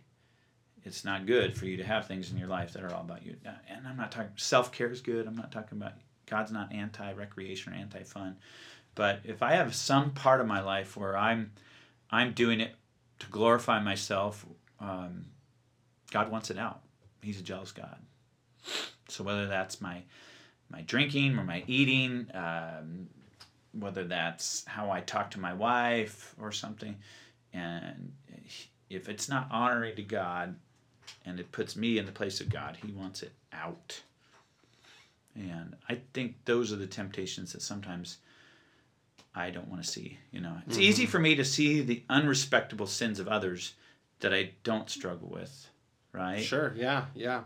it's 0.84 1.04
not 1.06 1.26
good 1.26 1.58
for 1.58 1.66
you 1.66 1.78
to 1.78 1.84
have 1.84 2.08
things 2.08 2.32
in 2.32 2.38
your 2.38 2.48
life 2.48 2.74
that 2.74 2.84
are 2.84 2.94
all 2.94 3.02
about 3.02 3.26
you. 3.26 3.36
And 3.68 3.88
I'm 3.88 3.98
not 3.98 4.12
talking 4.12 4.32
self 4.36 4.72
care 4.72 4.90
is 4.90 5.02
good. 5.02 5.28
I'm 5.28 5.36
not 5.36 5.52
talking 5.52 5.78
about 5.78 5.94
God's 6.26 6.52
not 6.52 6.72
anti 6.74 7.12
recreation 7.14 7.74
or 7.74 7.76
anti 7.76 8.04
fun, 8.04 8.38
but 8.96 9.22
if 9.24 9.44
I 9.44 9.54
have 9.54 9.76
some 9.76 10.12
part 10.12 10.42
of 10.42 10.48
my 10.48 10.62
life 10.62 10.96
where 10.96 11.18
I'm 11.18 11.52
I'm 12.10 12.34
doing 12.34 12.60
it 12.62 12.76
to 13.20 13.28
glorify 13.28 13.82
myself, 13.82 14.46
um, 14.80 15.26
God 16.12 16.32
wants 16.32 16.50
it 16.50 16.58
out. 16.58 16.82
He's 17.22 17.40
a 17.40 17.44
jealous 17.44 17.72
God. 17.72 17.98
So 19.08 19.24
whether 19.24 19.48
that's 19.48 19.82
my 19.82 20.04
my 20.70 20.82
drinking 20.82 21.38
or 21.38 21.44
my 21.44 21.64
eating, 21.68 22.28
um, 22.34 23.08
whether 23.74 24.04
that's 24.04 24.64
how 24.66 24.92
I 24.92 25.02
talk 25.02 25.32
to 25.32 25.40
my 25.40 25.54
wife 25.54 26.36
or 26.40 26.52
something, 26.52 26.96
and 27.54 28.14
if 28.90 29.08
it's 29.08 29.30
not 29.30 29.48
honoring 29.52 29.96
to 29.96 30.04
God, 30.04 30.56
and 31.26 31.40
it 31.40 31.52
puts 31.52 31.76
me 31.76 31.98
in 31.98 32.06
the 32.06 32.12
place 32.12 32.42
of 32.42 32.50
God, 32.50 32.78
He 32.84 32.92
wants 32.92 33.24
it 33.24 33.32
out. 33.54 34.02
And 35.36 35.76
I 35.88 36.00
think 36.14 36.36
those 36.46 36.74
are 36.74 36.78
the 36.78 36.88
temptations 36.88 37.54
that 37.54 37.62
sometimes 37.62 38.18
I 39.36 39.52
don't 39.52 39.68
want 39.68 39.84
to 39.84 39.90
see. 39.90 40.18
You 40.32 40.42
know, 40.42 40.58
it's 40.66 40.76
mm-hmm. 40.76 40.84
easy 40.84 41.06
for 41.06 41.20
me 41.20 41.36
to 41.36 41.46
see 41.46 41.82
the 41.82 42.04
unrespectable 42.10 42.88
sins 42.88 43.20
of 43.20 43.28
others 43.28 43.74
that 44.20 44.34
I 44.34 44.52
don't 44.64 44.90
struggle 44.90 45.30
with, 45.30 45.70
right? 46.12 46.42
Sure. 46.42 46.74
Yeah. 46.76 47.06
Yeah. 47.16 47.44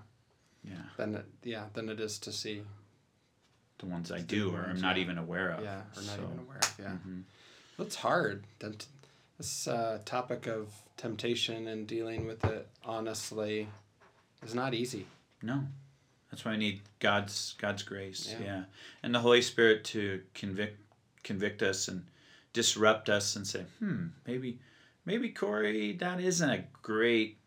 Yeah. 0.63 0.75
Then 0.97 1.15
it, 1.15 1.25
yeah, 1.43 1.65
then 1.73 1.89
it 1.89 1.99
is 1.99 2.17
to 2.19 2.31
see 2.31 2.63
the 3.79 3.85
ones 3.85 4.11
I 4.11 4.19
do 4.19 4.55
or 4.55 4.65
I'm 4.69 4.81
not 4.81 4.97
even 4.97 5.17
aware 5.17 5.51
of. 5.51 5.63
Yeah, 5.63 5.81
or 5.95 6.01
not 6.01 6.15
so. 6.15 6.23
even 6.23 6.39
aware 6.39 6.57
of. 6.57 6.75
Yeah. 6.79 6.85
Mm-hmm. 6.85 7.19
Well, 7.77 7.87
it's 7.87 7.95
hard. 7.95 8.45
That 8.59 8.85
this 9.37 9.67
uh, 9.67 9.99
topic 10.05 10.47
of 10.47 10.67
temptation 10.97 11.67
and 11.67 11.87
dealing 11.87 12.27
with 12.27 12.43
it 12.45 12.67
honestly 12.85 13.67
is 14.45 14.53
not 14.53 14.73
easy. 14.73 15.05
No. 15.41 15.63
That's 16.31 16.45
why 16.45 16.53
I 16.53 16.57
need 16.57 16.81
God's 16.99 17.55
God's 17.59 17.83
grace. 17.83 18.33
Yeah. 18.39 18.45
yeah. 18.45 18.63
And 19.03 19.13
the 19.13 19.19
Holy 19.19 19.41
Spirit 19.41 19.83
to 19.85 20.21
convict 20.33 20.79
convict 21.23 21.61
us 21.61 21.87
and 21.87 22.05
disrupt 22.53 23.09
us 23.09 23.35
and 23.35 23.45
say, 23.45 23.65
hmm, 23.79 24.07
maybe 24.25 24.59
maybe 25.05 25.29
Corey, 25.29 25.93
that 25.93 26.19
isn't 26.19 26.49
a 26.49 26.63
great 26.81 27.37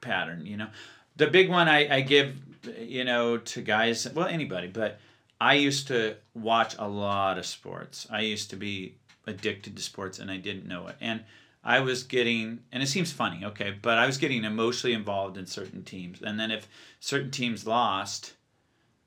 pattern, 0.00 0.46
you 0.46 0.56
know. 0.56 0.68
The 1.16 1.26
big 1.26 1.48
one 1.48 1.68
I, 1.68 1.96
I 1.96 2.00
give, 2.02 2.36
you 2.78 3.04
know, 3.04 3.38
to 3.38 3.62
guys, 3.62 4.06
well, 4.14 4.26
anybody, 4.26 4.68
but 4.68 4.98
I 5.40 5.54
used 5.54 5.88
to 5.88 6.16
watch 6.34 6.76
a 6.78 6.88
lot 6.88 7.38
of 7.38 7.46
sports. 7.46 8.06
I 8.10 8.20
used 8.20 8.50
to 8.50 8.56
be 8.56 8.94
addicted 9.26 9.76
to 9.76 9.82
sports 9.82 10.18
and 10.18 10.30
I 10.30 10.36
didn't 10.36 10.66
know 10.66 10.86
it. 10.88 10.96
And 11.00 11.24
I 11.64 11.80
was 11.80 12.04
getting, 12.04 12.60
and 12.70 12.82
it 12.82 12.86
seems 12.86 13.10
funny, 13.10 13.44
okay, 13.44 13.76
but 13.82 13.98
I 13.98 14.06
was 14.06 14.18
getting 14.18 14.44
emotionally 14.44 14.94
involved 14.94 15.36
in 15.36 15.46
certain 15.46 15.82
teams. 15.82 16.22
And 16.22 16.38
then 16.38 16.50
if 16.50 16.68
certain 17.00 17.32
teams 17.32 17.66
lost, 17.66 18.34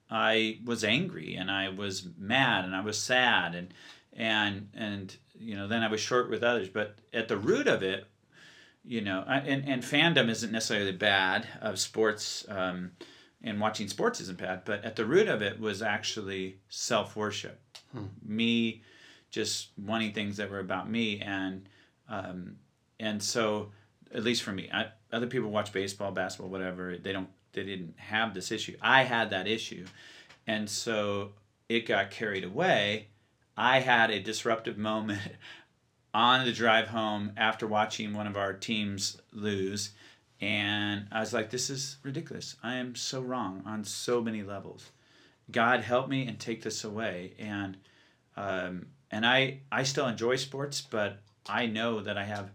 I 0.10 0.60
was 0.66 0.84
angry 0.84 1.36
and 1.36 1.50
I 1.50 1.70
was 1.70 2.08
mad 2.18 2.66
and 2.66 2.76
I 2.76 2.82
was 2.82 2.98
sad 2.98 3.56
and 3.56 3.74
and 4.12 4.70
and 4.74 5.16
you 5.38 5.56
know 5.56 5.68
then 5.68 5.84
I 5.84 5.88
was 5.88 6.02
short 6.02 6.30
with 6.30 6.44
others. 6.44 6.68
But 6.68 6.98
at 7.14 7.28
the 7.28 7.38
root 7.38 7.68
of 7.68 7.84
it, 7.84 8.06
you 8.84 9.02
know, 9.02 9.24
and 9.28 9.68
and 9.68 9.84
fandom 9.84 10.30
isn't 10.30 10.52
necessarily 10.52 10.92
bad 10.92 11.48
of 11.62 11.80
sports. 11.80 12.46
Um, 12.50 12.92
and 13.42 13.62
watching 13.62 13.88
sports 13.88 14.20
isn't 14.20 14.38
bad, 14.38 14.66
but 14.66 14.84
at 14.84 14.98
the 14.98 15.06
root 15.06 15.30
of 15.30 15.42
it 15.42 15.60
was 15.60 15.82
actually 15.82 16.58
self 16.68 17.16
worship. 17.16 17.62
Hmm. 17.94 18.06
Me 18.26 18.82
just 19.30 19.70
wanting 19.78 20.14
things 20.14 20.38
that 20.38 20.50
were 20.50 20.60
about 20.60 20.90
me 20.90 21.20
and 21.22 21.68
um, 22.10 22.56
and 23.00 23.22
so 23.22 23.72
at 24.14 24.24
least 24.24 24.44
for 24.44 24.52
me 24.52 24.70
I, 24.74 24.88
other 25.12 25.28
people 25.28 25.52
watch 25.52 25.72
baseball 25.72 26.12
basketball 26.12 26.50
whatever 26.50 26.98
they 26.98 27.14
don't 27.14 27.30
they 27.54 27.64
didn't 27.64 27.96
have 27.98 28.34
this 28.34 28.52
issue. 28.52 28.76
I 28.82 29.04
had 29.04 29.30
that 29.32 29.48
issue. 29.48 29.86
And 30.48 30.70
so 30.70 31.34
it 31.68 31.88
got 31.88 32.12
carried 32.12 32.44
away. 32.44 33.08
I 33.58 33.80
had 33.80 34.12
a 34.12 34.20
disruptive 34.20 34.78
moment 34.78 35.22
on 36.14 36.46
the 36.46 36.54
drive 36.54 36.88
home 36.88 37.34
after 37.38 37.68
watching 37.68 38.14
one 38.14 38.28
of 38.28 38.38
our 38.38 38.54
teams 38.54 39.22
lose. 39.32 39.92
And 40.42 41.08
i 41.12 41.20
was 41.20 41.34
like 41.34 41.50
this 41.50 41.70
is 41.70 41.98
ridiculous. 42.04 42.56
I 42.64 42.76
am 42.76 42.96
so 42.96 43.22
wrong 43.22 43.62
on 43.66 43.84
so 43.84 44.22
many 44.22 44.42
levels. 44.42 44.92
God 45.52 45.82
help 45.82 46.08
me 46.08 46.28
and 46.28 46.40
take 46.40 46.64
this 46.64 46.84
away. 46.84 47.34
And 47.40 47.78
um, 48.38 48.88
and 49.12 49.26
i 49.26 49.60
i 49.72 49.84
still 49.84 50.08
enjoy 50.08 50.36
sports 50.36 50.82
but 50.82 51.20
i 51.48 51.66
know 51.66 52.02
that 52.02 52.18
i 52.18 52.24
have 52.24 52.52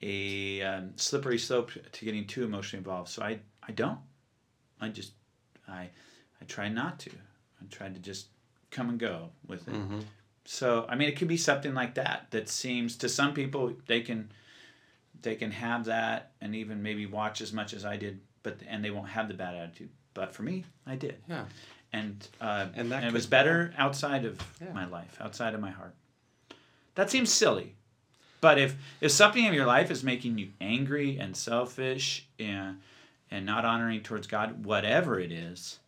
a 0.00 0.62
um, 0.62 0.92
slippery 0.96 1.38
slope 1.38 1.72
to 1.92 2.04
getting 2.04 2.26
too 2.26 2.44
emotionally 2.44 2.78
involved 2.78 3.08
so 3.08 3.22
i 3.22 3.38
i 3.66 3.72
don't 3.72 3.98
I 4.80 4.88
just 4.88 5.12
I 5.68 5.90
I 6.40 6.44
try 6.46 6.68
not 6.68 6.98
to. 7.00 7.10
I 7.10 7.64
try 7.70 7.88
to 7.88 7.98
just 7.98 8.28
come 8.70 8.88
and 8.88 8.98
go 8.98 9.30
with 9.46 9.66
it. 9.68 9.74
Mm-hmm. 9.74 10.00
So 10.44 10.86
I 10.88 10.94
mean, 10.94 11.08
it 11.08 11.16
could 11.16 11.28
be 11.28 11.36
something 11.36 11.74
like 11.74 11.94
that. 11.94 12.26
That 12.30 12.48
seems 12.48 12.96
to 12.98 13.08
some 13.08 13.34
people 13.34 13.72
they 13.86 14.00
can 14.00 14.32
they 15.20 15.34
can 15.34 15.50
have 15.50 15.86
that 15.86 16.32
and 16.40 16.54
even 16.54 16.82
maybe 16.82 17.06
watch 17.06 17.40
as 17.40 17.52
much 17.52 17.72
as 17.72 17.84
I 17.84 17.96
did, 17.96 18.20
but 18.42 18.58
and 18.68 18.84
they 18.84 18.90
won't 18.90 19.08
have 19.08 19.28
the 19.28 19.34
bad 19.34 19.54
attitude. 19.54 19.90
But 20.14 20.34
for 20.34 20.42
me, 20.42 20.64
I 20.86 20.96
did. 20.96 21.16
Yeah. 21.28 21.44
And 21.92 22.26
uh, 22.40 22.66
and, 22.74 22.92
and 22.92 23.04
it 23.04 23.12
was 23.12 23.26
better 23.26 23.72
outside 23.78 24.24
of 24.24 24.38
yeah. 24.60 24.72
my 24.72 24.86
life, 24.86 25.16
outside 25.20 25.54
of 25.54 25.60
my 25.60 25.70
heart. 25.70 25.94
That 26.96 27.10
seems 27.10 27.32
silly, 27.32 27.76
but 28.40 28.58
if 28.58 28.76
if 29.00 29.10
something 29.10 29.44
in 29.44 29.54
your 29.54 29.66
life 29.66 29.90
is 29.90 30.04
making 30.04 30.38
you 30.38 30.48
angry 30.60 31.18
and 31.18 31.36
selfish 31.36 32.26
and 32.38 32.80
and 33.30 33.46
not 33.46 33.64
honoring 33.64 34.02
towards 34.02 34.26
God, 34.26 34.64
whatever 34.64 35.18
it 35.18 35.32
is, 35.32 35.78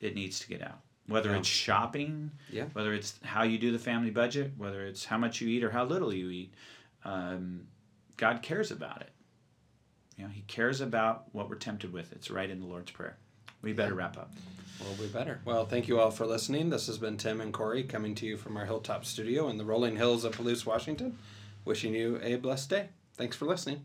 it 0.00 0.14
needs 0.14 0.40
to 0.40 0.48
get 0.48 0.62
out. 0.62 0.80
Whether 1.08 1.30
yeah. 1.30 1.38
it's 1.38 1.48
shopping, 1.48 2.32
yeah. 2.50 2.64
whether 2.72 2.92
it's 2.92 3.14
how 3.22 3.44
you 3.44 3.58
do 3.58 3.70
the 3.70 3.78
family 3.78 4.10
budget, 4.10 4.52
whether 4.56 4.84
it's 4.86 5.04
how 5.04 5.18
much 5.18 5.40
you 5.40 5.48
eat 5.48 5.62
or 5.62 5.70
how 5.70 5.84
little 5.84 6.12
you 6.12 6.30
eat, 6.30 6.54
um, 7.04 7.66
God 8.16 8.42
cares 8.42 8.72
about 8.72 9.02
it. 9.02 9.10
You 10.16 10.24
know, 10.24 10.30
He 10.30 10.42
cares 10.42 10.80
about 10.80 11.26
what 11.32 11.48
we're 11.48 11.56
tempted 11.56 11.92
with. 11.92 12.12
It's 12.12 12.30
right 12.30 12.50
in 12.50 12.58
the 12.58 12.66
Lord's 12.66 12.90
Prayer. 12.90 13.16
We 13.66 13.72
better 13.72 13.94
wrap 13.94 14.16
up. 14.16 14.30
Well, 14.80 14.94
we 15.00 15.08
better. 15.08 15.40
Well, 15.44 15.66
thank 15.66 15.88
you 15.88 15.98
all 15.98 16.12
for 16.12 16.24
listening. 16.24 16.70
This 16.70 16.86
has 16.86 16.98
been 16.98 17.16
Tim 17.16 17.40
and 17.40 17.52
Corey 17.52 17.82
coming 17.82 18.14
to 18.14 18.24
you 18.24 18.36
from 18.36 18.56
our 18.56 18.64
Hilltop 18.64 19.04
studio 19.04 19.48
in 19.48 19.56
the 19.56 19.64
rolling 19.64 19.96
hills 19.96 20.22
of 20.24 20.36
Palouse, 20.36 20.64
Washington. 20.64 21.18
Wishing 21.64 21.92
you 21.92 22.20
a 22.22 22.36
blessed 22.36 22.70
day. 22.70 22.90
Thanks 23.16 23.34
for 23.34 23.46
listening. 23.46 23.84